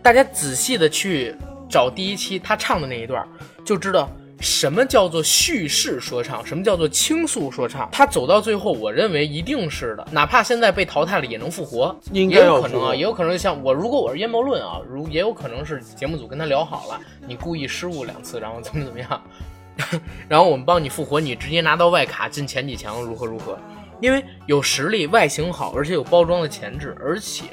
[0.03, 1.33] 大家仔细的去
[1.69, 3.25] 找第一期他唱的那一段，
[3.63, 4.09] 就知道
[4.39, 7.89] 什么叫做叙事说唱，什么叫做倾诉说唱。
[7.91, 19.23] 他走到最后，我认为一定是的，哪怕现在被淘汰了也能复活，应该也有可能啊，也有可能像我，如果我是阴谋论啊，如也有可能是节目组跟他聊好了，你故意失误两次，然后怎么怎么样，
[20.27, 23.57] 然后我们帮你复活，你直接拿到外卡进前几强，如何如何？
[24.01, 27.45] 因为有实力，外形好，而且有包装的潜质，而且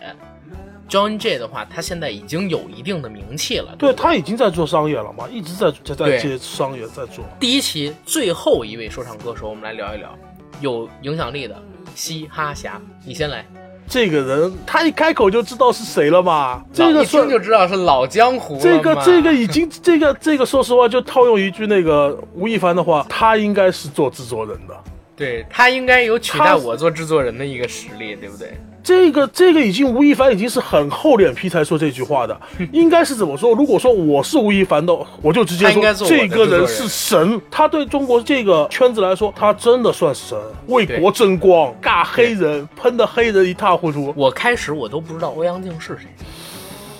[0.92, 3.74] John J 的话，他现在已经有一定的名气了。
[3.78, 7.24] 对不他已经在做商业了嘛，一直在在在对接商业在做。
[7.40, 10.14] 第一期最后一位说唱歌手，我们来聊一聊
[10.60, 11.56] 有影响力的
[11.94, 13.42] 嘻哈侠，你先来。
[13.88, 24.74] 这个人他一开口就知道是谁了嘛，这个算一听就知道是老江湖这个这个已经这个这个，说实话，就套用一句那个吴亦凡的话，他应该是做制作人的。
[25.14, 28.52] 对他应该有取代我做制作人的一个实力，对不对？
[28.82, 32.40] 这个这个已经吴亦凡已经是很厚脸皮才说这句话的，
[32.72, 33.54] 应该是怎么说？
[33.54, 44.12] 如果说我是吴亦凡的，我就直接说这个人是神，他对中国这个圈子来说，他真的算神，为国争光，尬黑人，喷的黑人一塌糊涂。
[44.16, 46.08] 我开始我都不知道欧阳靖是谁，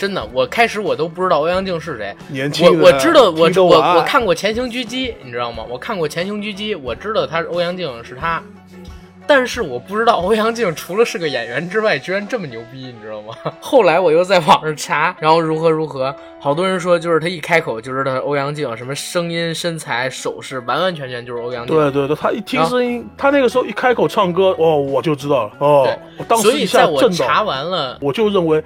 [0.03, 2.13] 真的，我开始我都不知道欧阳靖是谁。
[2.29, 5.65] 我年轻人，我知道，我我我看过《潜行狙击》，你知道吗？
[5.71, 8.43] 我看过《潜行狙击》，我知道他是欧阳靖是他，
[9.29, 13.33] 但是我不知道欧阳靖除了是个演员之外，居然这么牛逼，你知道吗？
[13.63, 21.77] 后来我又在网上查，然后如何如何，好多人说就是他一开口就知道欧阳靖，什么声音、身材、手势，完完全全就是欧阳靖。
[21.77, 25.53] 对对对，他一听声音，他那个时候一开口唱歌，哦，我就知道了。
[25.61, 25.89] 哦，
[26.19, 27.25] 我当时一下震到。
[27.25, 28.61] 查完了，我就认为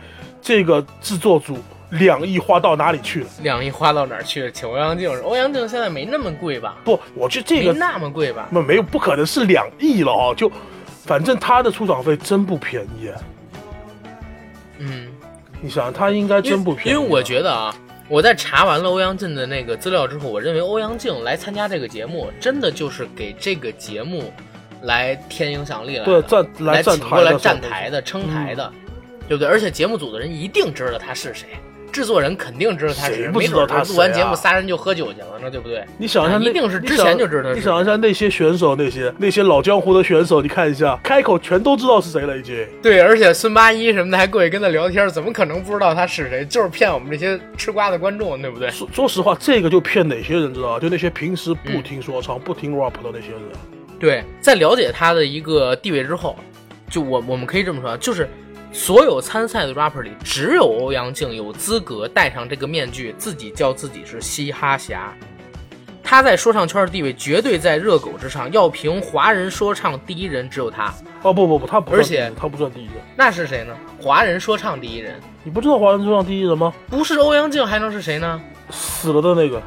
[0.47, 1.59] 这个制作组。
[1.91, 3.27] 两亿花到哪里去了？
[3.43, 4.51] 两亿花到哪儿去了？
[4.51, 6.77] 请欧阳靖，欧阳靖现在没那么贵吧？
[6.85, 8.49] 不，我觉得这个没那么贵吧？
[8.51, 10.35] 那没有，不可能是两亿了啊！
[10.35, 10.51] 就，
[11.05, 13.09] 反正他的出场费真不便宜。
[14.79, 15.07] 嗯，
[15.61, 16.91] 你想，他应该真不便宜。
[16.91, 17.73] 因为我觉得啊，
[18.09, 24.33] 我在查完了欧阳靖的那个资料之后，我认为欧阳靖来参加这个节目，真的就是给这个节目
[24.83, 28.73] 来添影响力来对，站来请过来站台的、撑台的，
[29.29, 29.49] 对不对？
[29.49, 31.47] 而且节目组的人一定知道他是谁。
[31.93, 35.83] 制作人肯定知道他是谁，没准他录完节目仨人就喝酒去了，呢对不对？
[35.97, 37.55] 你想一下，一定是之前就知道。
[37.55, 42.67] 你想一下那些选手，那些那些老江湖的选手，你看一下，开口全都知道是谁了已经。
[42.83, 46.45] 对，而且孙八一什么的还过去跟他聊天，怎么可能不知道他是谁？
[46.45, 48.69] 就是骗我们这些吃瓜的观众，对不对？
[48.69, 50.79] 说说实话，这个就骗哪些人知道？
[50.79, 53.41] 就那些平时不听说唱、不听 rap 的那些人。
[53.99, 56.37] 对，在了解他的一个地位之后，
[56.91, 58.29] 就我我们可以这么说，就是。
[58.77, 65.15] 所有参赛的 rapper 里，只有欧阳靖有资格戴上这个面具，自己叫自己是嘻哈侠。
[66.05, 68.53] 他在说唱圈的地位绝对在热狗之上。
[68.53, 70.93] 要评华人说唱第一人，只有他。
[71.23, 72.97] 哦不不不，他不，而且他不算第一人。
[73.17, 73.75] 那是谁呢？
[73.99, 75.19] 华人说唱第一人。
[75.43, 76.71] 你不知道华人说唱第一人吗？
[76.91, 78.39] 不是欧阳靖还能是谁呢？
[78.69, 79.61] 死了的那个。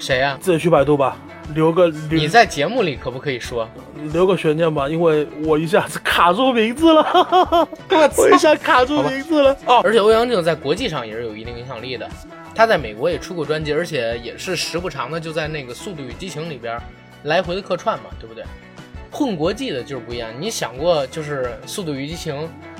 [0.00, 0.36] 谁呀？
[0.40, 1.16] 自己去百度吧。
[1.54, 3.68] 留个你在节目里可不可以说？
[4.12, 7.02] 留个悬念吧，因为我一下子卡住名字了，
[8.16, 9.56] 我 一下卡住名字了。
[9.66, 12.08] 哦，而且欧阳靖在国际上也是有一定影响力的，
[12.54, 16.78] 他在美国也出过专辑，而且也是时不常的就在那个《速度与激情》里边
[17.24, 18.44] 来回的客串嘛，对不对？
[19.10, 20.28] 混国际的就是不一样。
[20.38, 22.34] 你想过就是《速度与激情》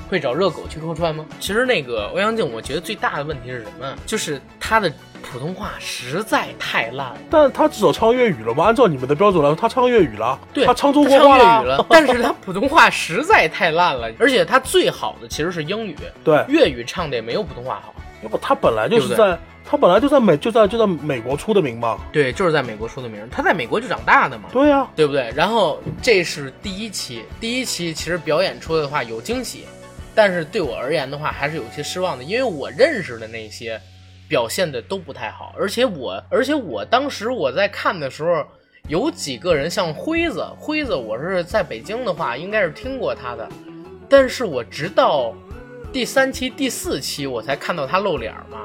[0.08, 1.24] 会找热狗去客串吗？
[1.40, 3.96] 其实那个欧阳靖，我觉得最大的问题是什么？
[4.04, 4.92] 就是他的。
[5.22, 8.64] 普通话实在太烂了，但他至少唱粤语了吗？
[8.64, 17.94] 按照你们的标准来说，他唱粤语了，对，他唱中国话了， 但是他普通话实在太烂了，而且他最好的其实是英语，对，粤语唱的也没有普通话好。
[18.22, 21.98] 要不他本来就是在，他本来就在美，就在就在美国出的名嘛。
[22.10, 24.48] 对，就是在美国出的名，他在美国就长大的嘛。
[24.52, 25.30] 对呀，对不对？
[25.36, 29.64] 然后这是第一期，第一期其实表演出来的话有惊喜，
[30.14, 33.80] 但是对我而言的话还是有些失望的，因为我认识的那些。
[34.28, 38.44] 表现的都不太好，而且我，而且我当时我在看的时候，
[38.88, 43.48] 有几个人像辉子，辉子我是在北京的话，应该是听过他的，
[44.08, 45.32] 但是我直到
[45.92, 48.60] 第三期、第四期我才看到他露脸嘛，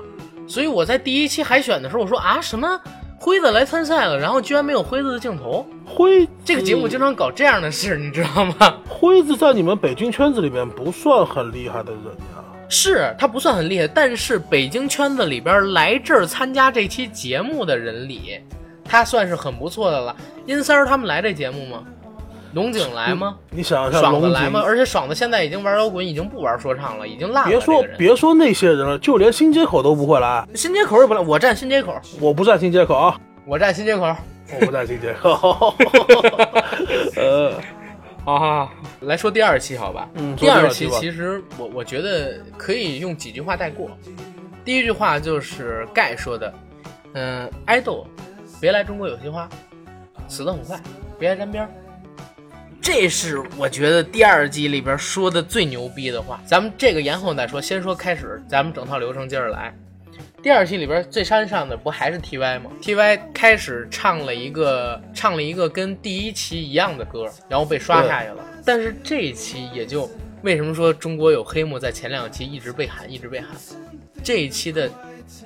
[0.47, 2.79] 所以我在第一期海选的时候，我说啊什么
[3.19, 8.77] 辉子来参赛了，然后居然没有辉子的镜头，辉这个节目经常搞这样的事，你知道吗？
[8.89, 12.30] 辉子在你们北京圈子里面不算很厉害的人呀。
[12.71, 18.39] 是他不算很厉害，但是北京圈子里边来这儿参加这期节目的人里，
[18.85, 20.15] 他算是很不错的了。
[20.45, 21.83] 阴三儿他们来这节目吗？
[22.53, 23.35] 龙井来吗？
[23.49, 24.63] 你想想，爽子来吗？
[24.65, 27.49] 而且爽子现在已经玩摇滚，已经不玩说唱了，已经烂了。
[27.49, 30.47] 别说别说那些人了，就连新街口都不会来。
[30.55, 34.15] 新街口也不来，我站新街口，我不站新街口啊，我站新街口，
[34.59, 35.75] 我不站新街口。
[37.17, 37.53] 呃。
[38.25, 40.09] 啊，来说第二期好吧？
[40.13, 43.89] 嗯，第二期其实我我觉得可以用几句话带过。
[44.63, 46.53] 第一句话就是盖说的，
[47.13, 48.05] 嗯，爱豆
[48.59, 49.49] 别来中国有嘻哈，
[50.27, 50.79] 死得很快，
[51.17, 51.69] 别来沾边儿。
[52.79, 56.39] 这是我觉得第二季里边说的最牛逼的话。
[56.45, 59.73] 咱们这个延后再说，先说开始，咱们整套流程接着来。
[60.43, 68.43] 第二期里边最山上的不还是 T Y 吗？T Y 开始唱了一个唱了一个跟第一期一样的歌，然后被刷下去了。
[68.65, 70.09] 但是这一期也就
[70.41, 73.49] 为什么说中国有黑幕，在前两期一直被喊，一直被喊。
[74.23, 74.89] 这一期的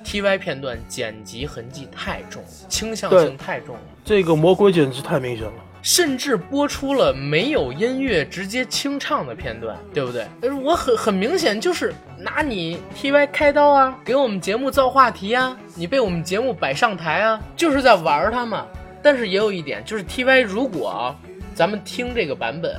[0.02, 3.82] T Y 片段剪辑痕迹太重，倾向性太重了。
[4.02, 5.52] 这个魔鬼简直太明显了。
[5.86, 10.26] 甚至播出了没有音乐直接清唱的片段，对不对？
[10.50, 18.66] 我很很明显就是拿你 T Y 开刀啊，给我们节目造话题啊，你被我们节目摆上台啊，就是在玩他嘛。
[19.00, 21.14] 但是也有一点，就是 T Y 如果
[21.54, 22.74] 咱们听这个版本，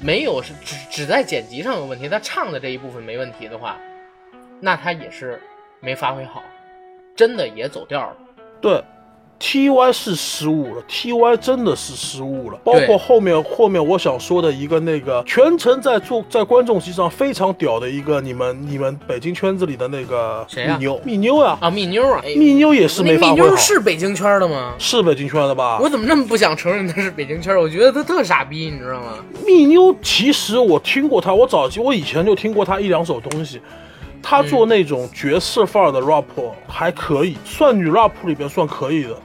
[0.00, 3.76] 没有是只只在剪辑上有问题，他唱的这一部分没问题的话，
[4.58, 5.38] 那他也是
[5.80, 6.42] 没发挥好，
[7.14, 8.16] 真的也走调了。
[8.58, 8.82] 对。
[9.40, 12.58] TY 是失误了，TY 真的是失误了。
[12.64, 24.74] 包括后面后面我想说的一个那个全程在做在观众席上非常屌的一个你们你们北京圈子里的那个谁呀蜜妞蜜妞呀、啊，蜜妞啊，哎蜜妞也是那蜜妞没发挥好，是北京圈的吗？
[24.78, 25.78] 是北京圈的吧？
[25.80, 27.56] 我怎么那么不想承认她是北京圈？
[27.56, 29.18] 我觉得她特傻逼，你知道吗？
[29.46, 33.60] 蜜妞其实我听过她，我早期我以前就听过她一两首东西。
[34.20, 36.24] 她做那种爵士范儿的 rap
[36.66, 39.16] 还可以，算女 rap 里边算可以的。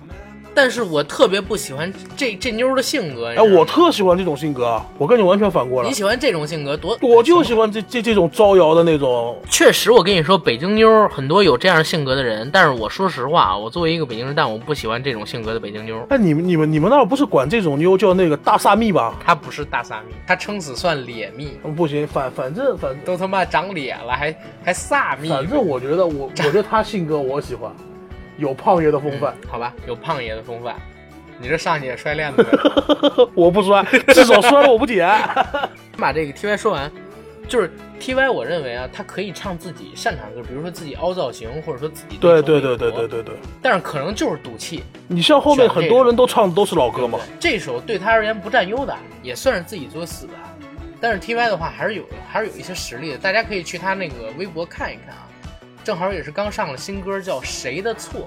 [0.53, 3.27] 但是我特别不喜欢这这妞的性格。
[3.29, 5.93] 哎，我特喜欢这种性格啊，我跟你完全反过来你。
[5.93, 6.97] 喜欢这种性格多？
[7.01, 16.05] 我就喜欢这这这种招摇的那种，确实，我跟你说，北京妞儿很多有这样性格的人，但是我说实话啊，我作为一个北京人，但我不喜欢这种性格的北京妞儿。
[16.09, 19.15] 哎，你们你们你们那儿不是管这种妞叫那个大萨蜜吧？
[19.25, 25.29] 她不是大萨蜜，她撑死算脸蜜，嗯不行，反反正反都他妈长脸了，还还萨蜜。
[25.29, 27.71] 反正我觉得我我觉得她性格我喜欢，
[28.37, 29.33] 有胖爷的风范。
[29.47, 30.75] 好吧，有胖爷的风范。
[31.39, 32.45] 你这上去也摔链子。
[33.33, 35.09] 我不摔，至少摔了我不捡。
[35.97, 36.89] 把这个 T Y 说完，
[37.47, 44.83] 就是 T Y，我认为啊，他可以唱自己擅长的歌，比如说自己凹造型，或者说自己对对对对对对，对，但是可能就是赌气。
[45.07, 47.19] 你像后面很多人都唱的都是老歌嘛。
[47.39, 50.33] 这首对他而言不占优的，也算是自己作死的。
[51.01, 55.27] 但是 T Y 的话还是有还是有一些实力的，大家可以去他那个微博看一看啊。
[55.83, 58.21] 正好也是刚上了新歌，叫《谁的错》。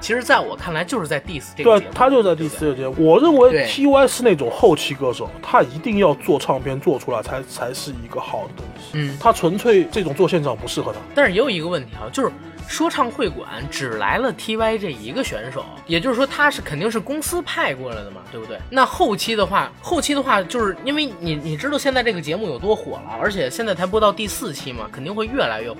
[0.00, 1.86] 其实，在我看来，就是在 diss 这个节。
[1.86, 2.94] 对他就在 diss 这个节目。
[2.98, 8.90] 我认为 T Y 是那种后期歌手，他一定要做唱片做出来才才是一个好的东西。
[8.92, 11.00] 嗯，他纯粹这种做现场不适合他。
[11.16, 12.30] 但是也有一个问题啊，就是
[12.68, 18.56] 说唱会馆只来了 TY 这一个选手，也就是说他是肯定是公司派过来的嘛，对不对？
[18.70, 25.78] 那后期的话，后期的话，就是因为你你知道现在这个节目有多火了，而且现在才播到第四期嘛，肯定会越来越火。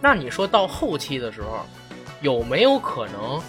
[0.00, 1.60] 那你说到后期的时候，
[2.20, 3.40] 有没有可能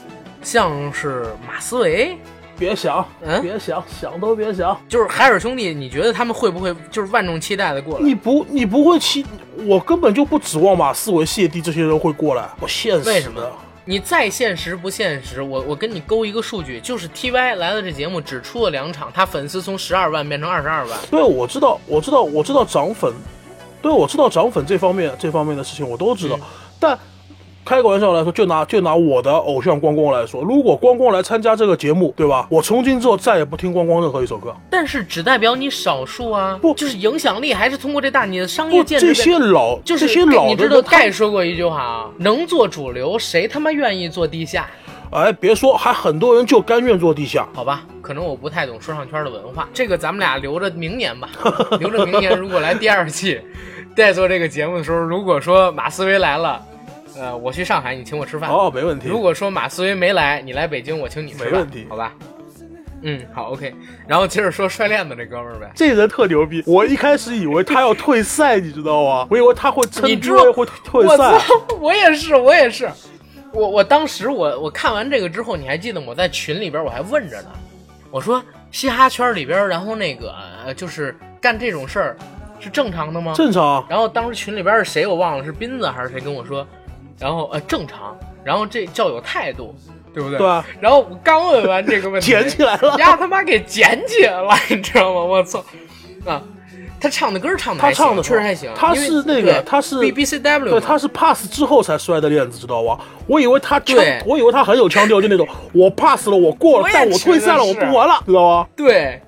[0.41, 2.17] 像是马思唯？
[2.57, 4.75] 别想，嗯别想，想都别想。
[4.89, 8.03] 就是海尔兄弟，你觉得他们会不会就是万众期待的过来？
[8.03, 9.23] 你不，你不会期，
[9.67, 13.07] 我根本就不指望马思唯、谢帝这些人会过来，不现实。
[13.07, 13.41] 为什么？
[13.85, 15.41] 你再现实不现实？
[15.41, 20.97] 我我跟你勾一个数据，就是 T Y 来了这节目只出了两场，他粉丝从十二万变成二十二万。
[21.11, 23.13] 对，我知道，我知道，我知道涨粉，
[23.81, 26.41] 对，我知道涨粉这方面这方面的事情我都知道，嗯
[26.79, 26.97] 但。
[27.69, 32.47] 开个玩笑来说，就拿就拿我的偶像光光来说，如果光光来参加这个节目，对吧？
[32.49, 34.55] 我从今之后再也不听光光任何一首歌。
[34.69, 39.13] 但是只代表你少数啊，不就是影响力还是通过这大你的商业不，这。
[39.13, 44.65] 些老就是这些老你知道盖说过一句话啊，能做主流，谁他妈愿意做地下？
[45.11, 47.47] 哎，别说，还很多人就甘愿做地下。
[47.53, 51.29] 好吧，可能我不太懂说唱圈的文化，这个咱们俩留着明年吧，
[51.79, 53.39] 留着明年 如果来第二季，
[53.95, 56.61] 再做这个节目的时候，如果说马思唯来了，
[57.17, 58.49] 呃，我去上海，你请我吃饭。
[58.49, 59.07] 哦，没问题。
[59.07, 62.13] 如果说马思唯没来，你来北京，我请你吃饭，没问题好吧？
[63.03, 63.73] 嗯，好，OK。
[64.07, 69.27] 然后接着说摔链子这哥们儿呗，这人特牛逼，我一开始以为他要退赛，你知道吗？
[69.29, 71.37] 我以为他会你知道为会退我赛。
[71.39, 72.89] 操，我也是，我也是。
[73.53, 77.49] 我我当时我我看完这个之后，你还记得我在群里边我还问着呢，
[78.11, 80.33] 我说嘻哈圈里边，然后那个
[80.65, 82.17] 呃就是干这种事儿
[82.59, 83.33] 是正常的吗？
[83.35, 86.67] 正常啊，然后当时群里边是谁我忘了，是斌子还是谁跟我说，
[87.19, 89.75] 然后呃正常，然后这叫有态度，
[90.13, 90.37] 对不对？
[90.37, 90.65] 对啊。
[90.79, 95.23] 然后我刚问完这个问题， 捡起来了丫他妈给捡起来了，你知道吗？
[95.23, 95.63] 我操
[96.25, 96.43] 啊！
[96.99, 102.99] 他唱的歌唱的他唱的确实还行，他是那个他是 B B C W，对，他是 pass 之后才摔的链子，知道吧？
[103.27, 108.69] 我以为他腔对，我以为他很有腔调，就那种我 pass 了，我过了但我退赛了，我不玩了，知道吧？
[108.75, 109.21] 对，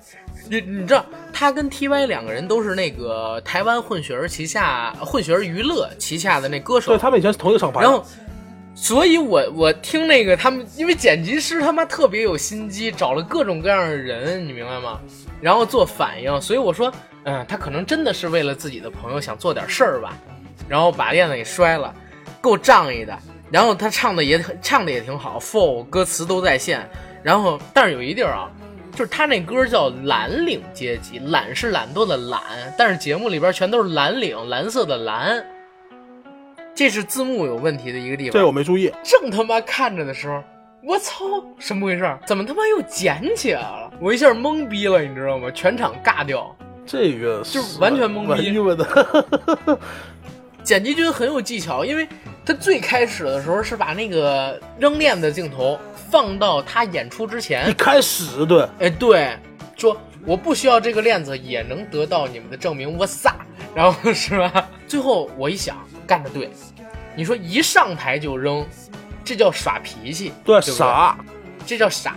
[0.48, 7.82] 你你知道，他跟 T Y 两个人都是那个台湾混血儿旗下混血儿娱乐旗下的那歌手对，他们以前是同一个厂牌。
[7.82, 8.04] 然后，
[8.74, 14.98] 所以我我听那个他们，因为剪辑师他妈特别有心机，找了各种各样的人，你明白吗？
[15.40, 16.92] 然后做反应，所以我说，
[17.24, 20.16] 嗯，他可能真的是为了自己的朋友想做点事儿吧，
[20.68, 21.94] 然后把链子给摔了，
[22.40, 23.16] 够仗义的。
[23.50, 26.88] 然后他唱的也唱的也挺好，flow 歌词都在线。
[27.22, 28.48] 然后，但是有一地儿啊，
[28.92, 32.40] 就是他那歌叫《蓝领阶级》，懒是懒惰的懒，
[32.78, 35.44] 但是节目里边全都是蓝领，蓝色的蓝。
[36.74, 38.32] 这是字幕有问题的一个地方。
[38.32, 40.42] 这我没注意，正他妈看着的时候，
[40.82, 41.24] 我操，
[41.58, 42.18] 什么回事？
[42.24, 43.92] 怎么他妈又捡起来了？
[44.00, 45.50] 我一下懵逼了，你知道吗？
[45.50, 46.56] 全场尬掉。
[46.90, 48.26] 这个就是完全懵逼。
[48.26, 49.78] 蛮郁闷的。
[50.64, 52.06] 剪辑君很有技巧，因为
[52.44, 55.78] 他最开始的时候是把那个扔链子镜头
[56.10, 57.62] 放到他演出之前。
[57.62, 59.38] 一前，开始对，哎，对，
[59.76, 63.36] 说我不需要这个链子也能得到你们的证明，我撒，
[63.74, 64.68] 然后是吧？
[64.86, 66.50] 最后我一想，干的对，
[67.16, 68.66] 你说一上台就扔，
[69.24, 70.60] 这叫耍脾气，对？
[70.60, 71.16] 傻，
[71.64, 72.16] 这叫傻。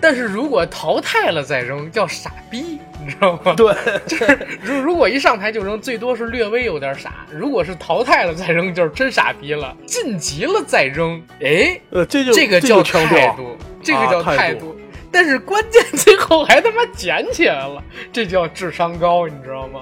[0.00, 3.54] 但是如果淘汰了再扔，叫傻逼，你知道吗？
[3.56, 3.74] 对，
[4.06, 9.76] 就是如如果一上台就扔，最多是略微有点傻；如果是淘汰了再扔，就是真傻逼了。
[9.86, 14.76] 晋级了再扔，哎，呃，这就这个叫态度，这个叫态度。
[15.12, 17.82] 但是关键 最后还他妈捡起来了，
[18.12, 19.80] 这叫智商高，你知道吗？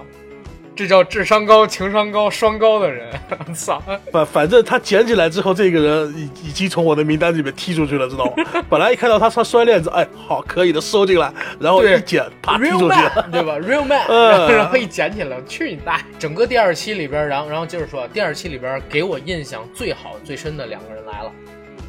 [0.74, 3.10] 这叫智商高、情商高双高的人，
[3.54, 3.82] 操！
[4.10, 8.32] 反反正他捡起来之后，这个人已已经从我的名单里面踢出去了，知道吗？
[8.70, 13.28] 本来一看到他他摔链子，哎，好，可以的，收进来，然后一捡，啪踢 Real 出去 man，了。
[13.32, 16.04] 对吧？Real man，嗯然后然后一捡起来，去你大爷！
[16.18, 21.30] 整个第二期里边，然后然后接着说，第二期里边给我印象最好最深的两个人来了，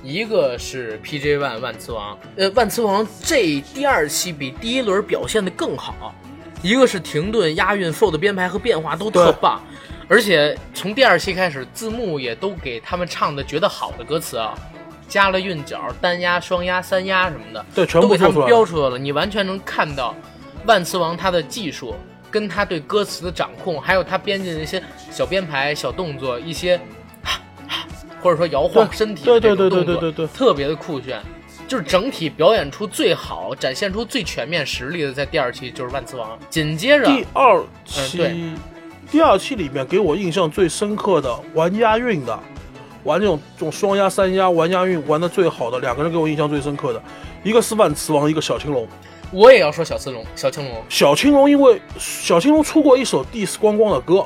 [0.04, 6.14] 一个是 PJ One 万磁王，呃，万磁王这第二期比第一轮表现的更好，
[6.64, 9.62] 一个是停顿、押韵、flow 的编排和变化都特棒，
[10.08, 14.58] 而且从第二期开始，字幕也都给他们唱的觉得好的歌词啊。
[15.06, 18.98] 加了韵脚、单押、双押、三押什么的，对全部都给他们标出来了。
[18.98, 20.16] 你完全能看到
[20.66, 21.94] 万磁王他的技术，
[22.32, 26.78] 跟他对歌词的掌控，还有他编进的一些小编排、小动作，一些
[27.22, 27.86] 哈哈
[28.24, 31.22] 或者说摇晃身体的这种对对对对动作对对对特别的酷炫。
[31.74, 36.38] 就是整体表演出最好、展现出最全面实力的，在第二期就是万磁王。
[36.48, 37.66] 紧接着，第二嗯
[38.16, 38.54] 对期，
[39.10, 42.40] 第二期里面给我印象最深刻的玩押韵的，
[43.04, 47.02] 玩这种这种双押、三押玩押韵玩的最好的两个人给我印象最深刻的，
[47.44, 48.88] 一个是万磁王，一个小青龙。
[49.32, 50.84] 我也要说小青龙、小青龙。
[50.90, 54.24] 小青龙因为小青龙出过一首 diss 光光的歌，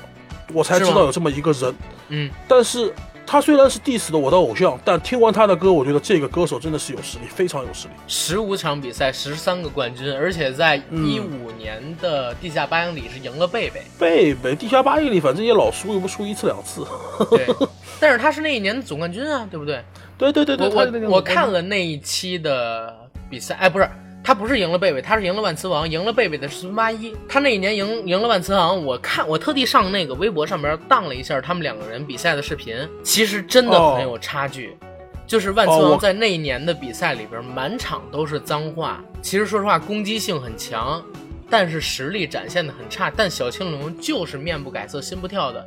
[0.51, 1.73] 我才知道有这么一个人。
[2.09, 2.93] 嗯，但是
[3.29, 7.93] 他虽然是 diss 的我的偶像，但听完他的歌，我觉得这个歌手真的是有实力，非常有实力。
[8.07, 13.81] 十五场比赛，十三个冠军，而且在嗯一五年的地下八英里是赢了贝贝。
[13.99, 16.87] 贝贝地下八英里，反正也老输，又不输一次两次。
[17.29, 17.45] 对，
[17.99, 19.83] 但是他是那一年的总冠军啊，对不对？
[20.17, 22.95] 对对对对，我我我看了那一期的
[23.29, 23.89] 比赛，哎，不是，
[24.23, 27.15] 他不是赢了贝贝，他是赢了万磁王，赢了贝贝的是孙八一。
[27.29, 34.77] 他那一年赢赢了万磁王，我看我特地上那个微博上边当了一下他们两个人比赛的视频，其实真的很有差距。
[35.25, 41.03] 就是万磁王在那一年的比赛里边，满场都是脏话，其实说实话攻击性很强，
[41.49, 43.11] 但是实力展现的很差。
[43.13, 45.65] 但小青龙就是面不改色心不跳的，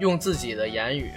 [0.00, 1.10] 用自己的言语，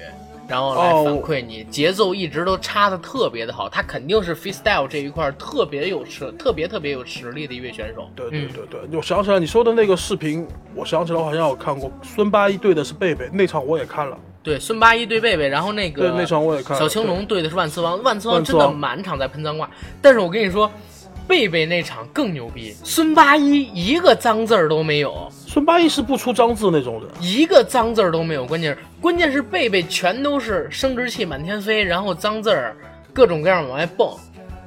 [0.48, 3.68] 然后来哦反馈你，节奏一直都插的特别的好。
[3.68, 8.10] 他肯定是 freestyle 这一块特别有实，特别特别有实力的一位选手。
[8.16, 16.80] 对对嗯对对，我想起来你说的那个视频，我想起来我好像有看过，孙八一对的是贝贝，那场我也看了，对，孙八一对贝贝，然后那个对那场我也看了。
[16.80, 19.70] 小青龙对的是万磁王，万磁王真的满场在喷脏话。
[20.02, 20.72] 但是我跟你说，
[21.28, 28.46] 贝贝那场更牛逼，孙八一一个脏字儿都没有，孙八一是不出脏字那种人，一个脏字儿都没有。
[28.46, 32.76] 关键是关键是贝贝全都是生殖器满天飞，然后脏字儿
[33.14, 34.10] 各种各样往外蹦。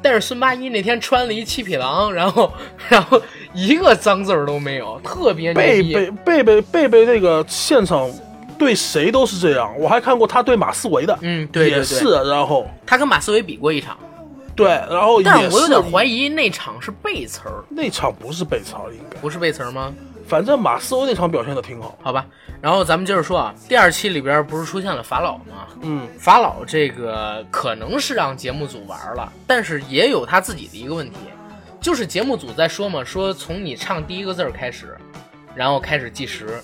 [0.01, 2.53] 但是孙八一那天穿了一七匹狼，然后
[2.89, 3.21] 然后
[3.53, 5.95] 一个脏字儿都没有，特别牛逼。
[5.95, 8.09] 贝贝贝贝贝贝那个现场
[8.57, 13.97] 对谁都是这样，我还看过他对马思唯的，嗯，对对也是，然后他跟马思唯比过一场，
[14.59, 19.95] 对，然后但我有点怀疑那场是背词儿，那场不是背词儿，应该，不是背词儿吗？
[20.27, 22.27] 反正马思欧那场表现的挺好，好吧，
[22.61, 25.69] 然后咱们接着说啊，第二期里边不是出现了法老吗？
[25.81, 31.17] 嗯，法老这个可能是让节目组玩了，但是也有他自己的一个问题，
[31.81, 34.95] 就是节目组在说嘛，说从你唱第一个字儿开始，
[35.55, 36.61] 然后开始计时，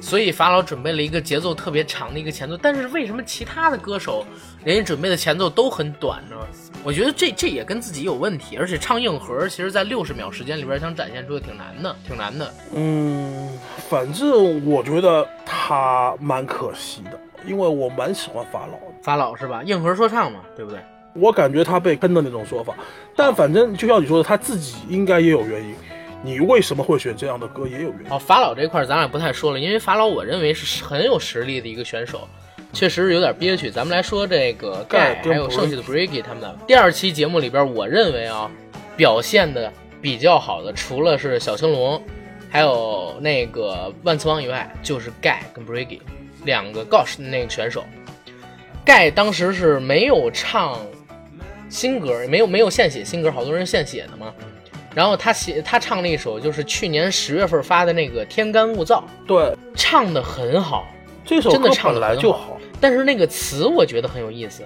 [0.00, 4.24] 所以法老准备了一个节奏特别长的一个前奏，但是为什么其他的歌手
[4.62, 6.36] 人家准备的前奏都很短呢？
[6.84, 12.52] 我觉得这这也跟自己有问题，而且唱硬核，其实在六十秒时间里边想展现出的挺难的，挺难的。
[12.74, 13.58] 嗯，
[13.88, 18.94] 反正我觉得他蛮可惜的，因为我蛮喜欢法老的。
[19.02, 19.62] 法老是吧？
[19.62, 20.78] 硬核说唱嘛，对不对？
[21.14, 22.74] 我感觉他被坑的那种说法，
[23.16, 25.74] 但反正就像你说的，他自己应该也有原因。
[26.22, 28.10] 你为什么会选这样的歌，也有原因。
[28.10, 32.28] 哦，法老这块儿咱俩不太说了，因为法老我认为是很有实力的一个选手，
[32.74, 33.70] 确实是有点憋屈。
[33.70, 38.50] 咱们来说这个盖还有剩下的 Briggy 他们的第二期节目里边，我认为啊，
[38.96, 39.72] 表现的
[40.02, 42.02] 比较好的，除了是小青龙，
[42.50, 46.00] 还有那个万磁王以外，就是盖跟 Briggy
[46.44, 47.84] 两个 Gosh 那个选手。
[48.84, 50.78] 盖当时是没有唱
[51.70, 54.34] 新歌，没有没有现写新歌，好多人现写的嘛。
[54.94, 60.86] 然后他写他唱了一首，就是去年十月份发的那个《天干物燥》，对，唱的很好，
[61.24, 62.58] 这首真的歌本唱得很好来就好。
[62.80, 64.62] 但是那个词我觉得很有意思。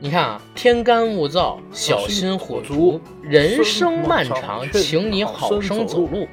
[0.00, 6.28] 你看啊，天干物燥，小心火烛，人生漫长，请你好生走路。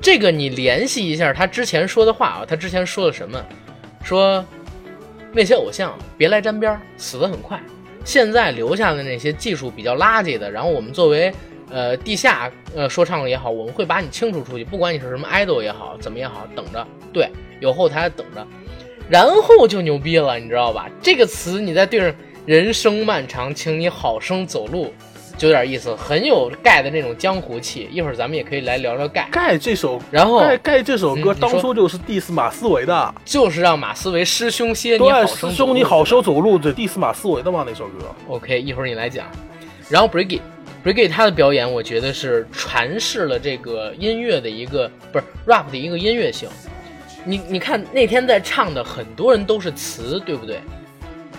[0.00, 3.42] 这个你联系一下他之前说的话啊，他之前说了什么？
[4.02, 4.44] 说
[5.32, 7.58] 那些偶像别来沾边，死得很快。
[8.04, 11.32] 现在留下的那些技术比较垃圾的，然后我们作为
[11.70, 18.46] 呃地下呃说唱也好，我们会把你清除出去，不管你是什么 idol 也好，怎么也好，等着，对，有后台等着，
[19.08, 20.88] 然后就牛逼了，你知道吧？
[21.00, 22.14] 这个词你再对上
[22.46, 24.92] “人生漫长，请你好生走路”，
[25.38, 27.88] 就有点意思，很有盖的那种江湖气。
[27.90, 38.06] 一会儿咱们也可以来聊聊盖，盖这首，然后盖盖这首歌嗯当初就是 diss 马思唯的，就是让马思唯师兄歇你好对，生师兄你好生走路，这 diss 马思唯的嘛那首歌。
[38.28, 39.26] OK，一会儿你来讲。
[39.88, 40.40] 然后 Briggy。
[40.82, 46.48] Briggy 他的表演，我觉得是诠释了这个音乐的一个不是 rap 的一个音乐性。
[47.22, 50.58] 你你看那天在唱的很多人都是词，对不对？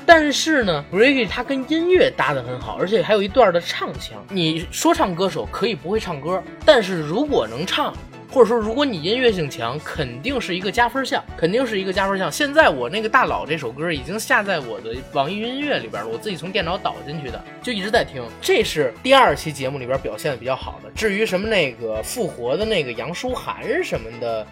[0.05, 4.23] 但是呢，Briggy 他跟音乐搭得很好，而且还有一段的唱腔。
[4.29, 7.95] 你说唱歌手可以不会唱歌，但是如果能唱，
[8.31, 12.31] 或者说如果你音乐性强，肯定是一个加分项，肯定是一个加分项。
[12.31, 18.23] 现在我那个大佬这首歌已经下在我的网易云音乐里边了，我自己从电脑导进去的，就一直在听。
[18.41, 20.89] 这是第二期节目里边表现的比较好的。
[20.95, 24.47] 至于什么那个复活的那个杨舒涵什么的，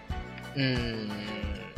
[0.55, 1.09] 嗯，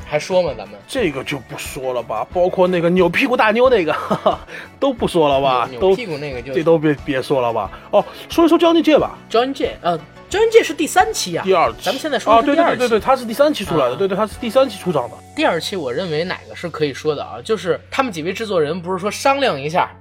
[0.04, 0.52] 还说吗？
[0.58, 4.39] 咱们这个就不说了吧，包括那个扭屁股大妞那个，哈哈，
[4.80, 7.72] 都不说了吧，扭都屁股那个就这都别别说了吧。
[7.91, 9.99] 哦，说一说 Johnny J 吧，johny J，呃
[10.32, 11.77] ，John J 是第三期啊，第二期。
[11.84, 12.77] 咱们现在说啊，的是第二期。
[12.77, 15.15] 对对对对对，他是第三期出来的，啊对对，他是第三期出场的。
[15.36, 17.41] 第二期我认为哪个是可以说的啊？
[17.43, 19.91] 就是他们几位制作人不是说商量一下，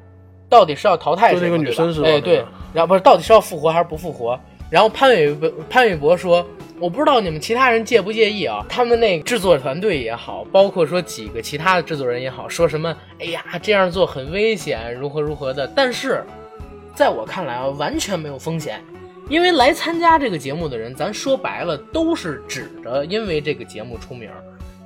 [0.49, 1.41] 到底是要淘汰谁？
[1.41, 4.39] 就那个女生是吧哎，对，然后不是到底是要复活还是不复活？
[4.71, 6.47] 然后潘玮柏潘玮柏说，
[6.79, 8.65] 我不知道你们其他人介不介意啊？
[8.69, 15.67] 他们那个制作团队也好，包括说几个其他的制作人也好，说什么哎呀这样做很危险，如何如何的。
[15.75, 16.25] 但是
[16.95, 18.81] 在我看来啊，完全没有风险。
[19.31, 24.43] 因为来参加这个节目的人，咱说白了都是指着因为这个节目出名儿，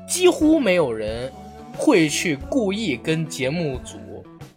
[0.06, 1.32] 几乎没有人
[1.74, 3.98] 会去故意跟节目组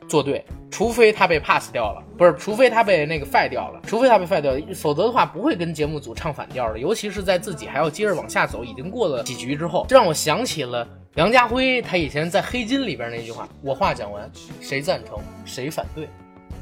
[0.09, 14.29] 作对，除非他被 pass 掉了，不是，除非他被那个 fire 掉了，除非他被 fire 掉了，否则的话不会跟节目组唱反调的，尤其是在自己还要接着往下走，已经过了几局之后，这让我想起了梁家辉他以前在《黑金》里边那句话：“我话讲完，
[14.59, 16.09] 谁赞成谁反对”，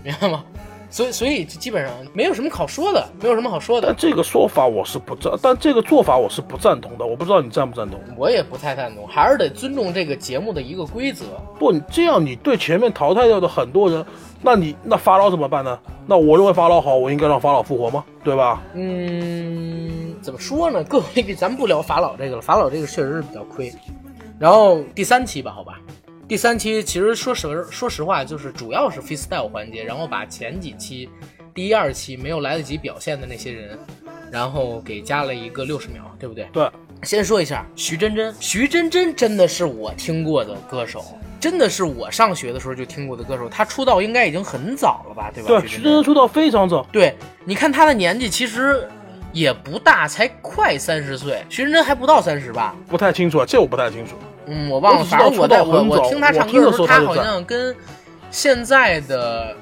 [0.05, 0.45] 明白吗？
[0.89, 3.95] 所以，所以基本上没有什么好说的，没有什么好说的但。
[3.97, 7.05] 这个说法我是不赞，但这个做法我是不赞同的。
[7.05, 7.99] 我不知道你赞不赞同？
[8.17, 11.25] 我也不太赞同，还是得尊重这个节目的一个规则。
[11.59, 14.05] 不，你这样你对前面淘汰掉的很多人，
[14.41, 15.77] 那你那法老怎么办呢？
[16.07, 18.05] 那我认为法老好，我应该让法老复活吗？
[18.23, 18.61] 对吧？
[18.73, 20.83] 嗯，怎么说呢？
[20.83, 23.73] 各位，咱们不聊法老这个了，法老这个确实是比较亏。
[24.37, 25.79] 然后第三期吧，好吧，
[26.27, 31.07] 第三期其实说实说实话，就是主要是 freestyle 环节，然后把前几期、
[31.53, 33.77] 第一、二期没有来得及表现的那些人，
[34.31, 36.47] 然后给加了一个六十秒，对不对？
[36.51, 36.67] 对，
[37.03, 41.05] 先说一下徐真真，徐真真真的是我听过的歌手，
[41.39, 43.47] 真的是我上学的时候就听过的歌手。
[43.47, 45.47] 她出道应该已经很早了吧，对吧？
[45.47, 47.15] 对，徐真真出道非常早，对，
[47.45, 48.89] 你看她的年纪其实
[49.31, 52.75] 也不大，才快三十岁，徐真真还不到三十吧？
[52.87, 54.15] 不太清楚啊，这我不太清楚。
[54.47, 57.75] 嗯，我忘了，反正我我我听他唱歌的时候，他好像跟
[58.31, 59.55] 现在的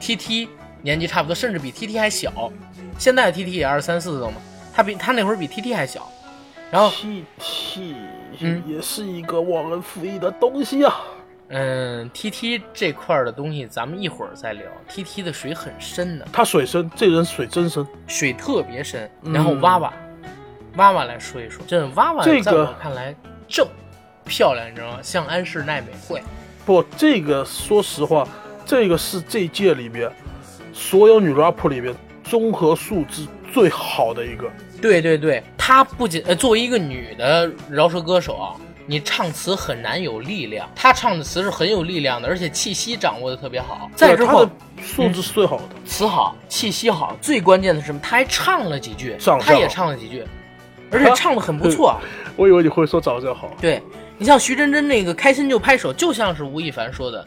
[0.00, 0.48] T T
[0.82, 2.50] 年纪差不多，甚至比 T T 还小。
[2.98, 4.36] 现在的 T T 也二十三四了嘛，
[4.74, 6.10] 他比他那会儿比 T T 还小。
[6.70, 7.94] 然后 T T
[8.40, 10.94] 嗯也是一个忘恩负义的东西啊。
[11.48, 14.64] 嗯，T T 这块儿的东西，咱们一会儿再聊。
[14.88, 17.86] T T 的水很深的，他水深，这人水真深。
[18.08, 19.08] 水特别深。
[19.22, 19.92] 嗯然后娃娃，
[20.76, 23.14] 娃娃来说一说，真的娃娃在我看来
[23.46, 23.64] 正
[24.26, 24.98] 漂亮，你知道吗？
[25.02, 26.22] 像安室奈美惠。
[26.64, 28.26] 不，这个说实话，
[28.64, 30.10] 这个是这届里边
[30.72, 34.50] 所有女 rapper 里边综合素质最好的一个。
[34.82, 38.54] 对对对，她不仅呃，作为一个女的饶舌歌手啊，
[38.84, 43.90] 你唱词很难有力量，她唱的词是很有力量的，而且气息掌握的特别好。
[43.94, 44.46] 再之后
[44.82, 45.62] 素质是最好的。
[45.86, 47.98] 词好，气息好，最关键的是什么？
[48.02, 50.24] 她还唱了几句，她也唱了几句，
[50.90, 52.00] 而且唱的很不错啊。
[52.36, 53.50] 我以为你会说长相好。
[53.60, 53.80] 对
[54.18, 57.24] 你像徐真真那个开心就拍手，就像是吴亦凡说的，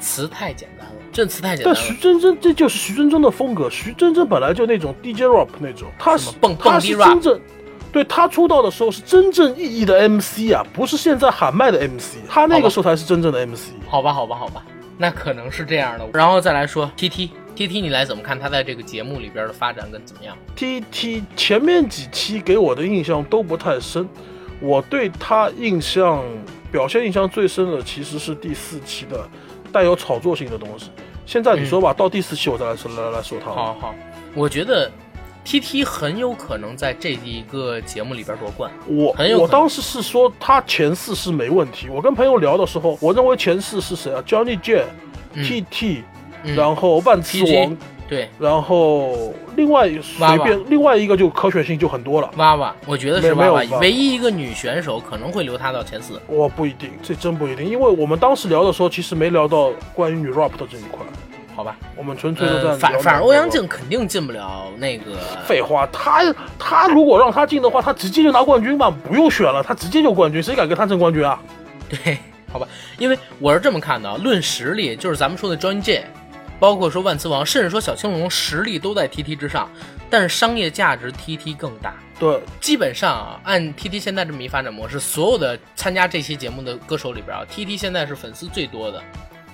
[0.00, 1.94] 词太简单了，这词太简单但徐。
[1.94, 7.40] 真真这就是徐真真的风格，徐真真本来就那种 DJ rap 那种，他是蹦蹦他是 rap 真正。
[7.90, 13.70] 对他出道的时候是真正意义的 MC 啊，不是现在喊麦的 MC，他那个时候才是真正的 MC。
[13.88, 14.62] 好吧，好吧，好吧，
[14.98, 16.06] 那可能是这样的。
[16.12, 24.06] 然后再来说 T T T T，你来怎么看他在这个节目里边的发展跟怎么样？T T 前面几期给我的印象都不太深，
[24.60, 26.22] 我对他印象
[26.70, 29.28] 表现印象最深的其实是第四期的
[29.72, 30.90] 带有炒作性的东西。
[31.24, 33.50] 现在你说吧，到第四期我再来说来来说他。
[33.50, 33.94] 好好，
[34.34, 34.90] 我觉得
[35.44, 38.70] T T 很有可能在这一个节目里边夺冠。
[38.86, 41.88] 我很有我当时是说他前四是没问题。
[41.90, 44.84] 我跟朋友聊的时候，我认为前四是谁啊？Johnny J、
[45.34, 46.02] 嗯 TT，
[46.44, 47.76] 嗯然后万磁王，
[48.08, 52.30] 对然后另外随便另外一个就可选性就很多了。
[52.36, 56.18] 娃娃，我觉得是娃娃没没有娃娃唯一一个女选手可能会留她到前四。
[56.26, 61.04] 我不一定，这真不一定，因为我们当时聊的时候，其实没聊到关于女 rap 的这一块，
[61.54, 65.12] 好吧，我们纯粹都在反反正欧阳靖肯定进不了那个。
[65.44, 66.22] 废话，他
[66.58, 71.38] 他如果让他进的话，他直接就拿冠军吧，不用选了，他直接就冠军，谁敢跟他争冠军啊？
[71.88, 72.16] 对，
[72.50, 76.04] 好吧，因为我是这么看的，啊，论实力，就是咱们说的 John J，
[76.58, 79.68] 包括说万磁王，甚至说小青龙，实力都在 TT 之上，
[80.10, 81.94] 但是商业价值 TT 更大。
[82.18, 89.00] 对，基本上啊，按 TT 现在这么一发展模式，所有的参加这期节目的歌手里边啊，TT 现在是粉丝最多的。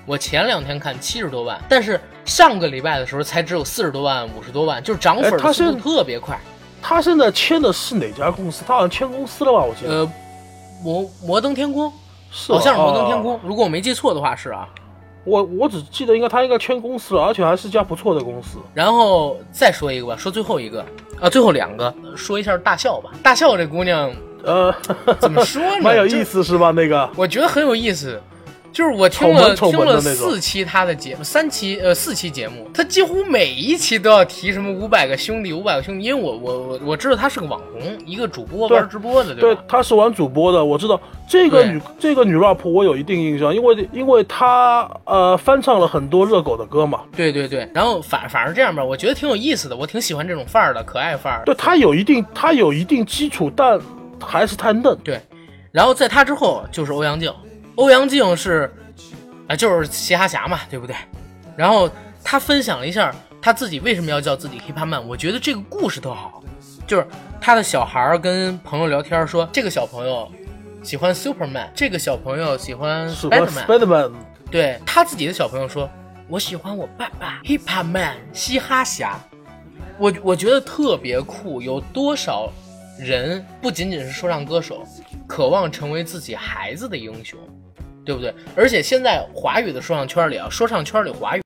[0.07, 6.38] 我前两天看七十多万，但是上个礼拜的时候才只有四十多万、五十多万，就是涨粉速度特别快。
[6.82, 8.64] 他现在签的是哪家公司？
[8.66, 9.62] 他好像签公司了吧？
[9.62, 10.12] 我记得、呃，
[10.82, 11.90] 摩摩登天空
[12.30, 14.68] 好像是摩登天空，啊如果我没记错的话是啊。
[15.24, 18.58] 我我只记得应该他应该签公司了，而且还是家不错的公司。
[18.74, 20.84] 然后再说一个吧，说最后一个
[21.20, 23.10] 啊，最后两个，说一下大笑吧。
[23.22, 24.10] 大笑这姑娘
[24.42, 24.74] 呃，
[25.18, 25.80] 怎么说呢？
[25.82, 26.70] 蛮有意思是吧？
[26.72, 28.20] 那个我觉得很有意思，
[28.74, 41.00] 就是我听了听了四期他的节目，三期呃四期节目，他几乎每一期都要提什么五百个兄弟，五百个兄弟，因为我我我我知道他是个网红，一个主播玩直播的，对对？，他是玩主播的，我知道。
[41.26, 51.42] 这个女这个女 rap 我有一定印象，因为因为她呃翻唱了很多热狗的歌嘛，对对对，然后反反正这样吧，我觉得挺有意思的，我挺喜欢这种范儿的，可爱范儿。
[51.46, 53.80] 对她有一定她有一定基础，但
[54.20, 54.98] 还是太嫩。
[55.04, 55.20] 对，
[55.70, 57.32] 然后在他之后就是欧阳靖，
[57.76, 58.72] 欧阳靖是，
[59.48, 60.94] 啊、就是嘻哈侠嘛，对不对？
[61.56, 61.90] 然后
[62.22, 66.42] 他分享了一下他自己为什么要叫自己 hiphop man，我觉得这个故事特好，
[66.86, 67.06] 就是
[67.40, 70.30] 他的小孩儿跟朋友聊天说，这个小朋友
[70.82, 74.12] 喜欢 Superman，这个小朋友喜欢喜欢 Spiderman，Spiderman，
[74.50, 75.88] 对他自己的小朋友说，
[76.28, 79.18] 我喜欢我爸爸 hiphop man 嘻哈侠，
[79.98, 81.60] 我我觉得特别酷。
[81.60, 82.50] 有多少
[82.98, 84.82] 人不仅仅是说唱歌手，
[85.26, 87.38] 渴望成为自己孩子的英雄，
[88.05, 88.32] 对不对？
[88.55, 91.42] 而且现在华语的说唱圈里啊，说唱圈里华语。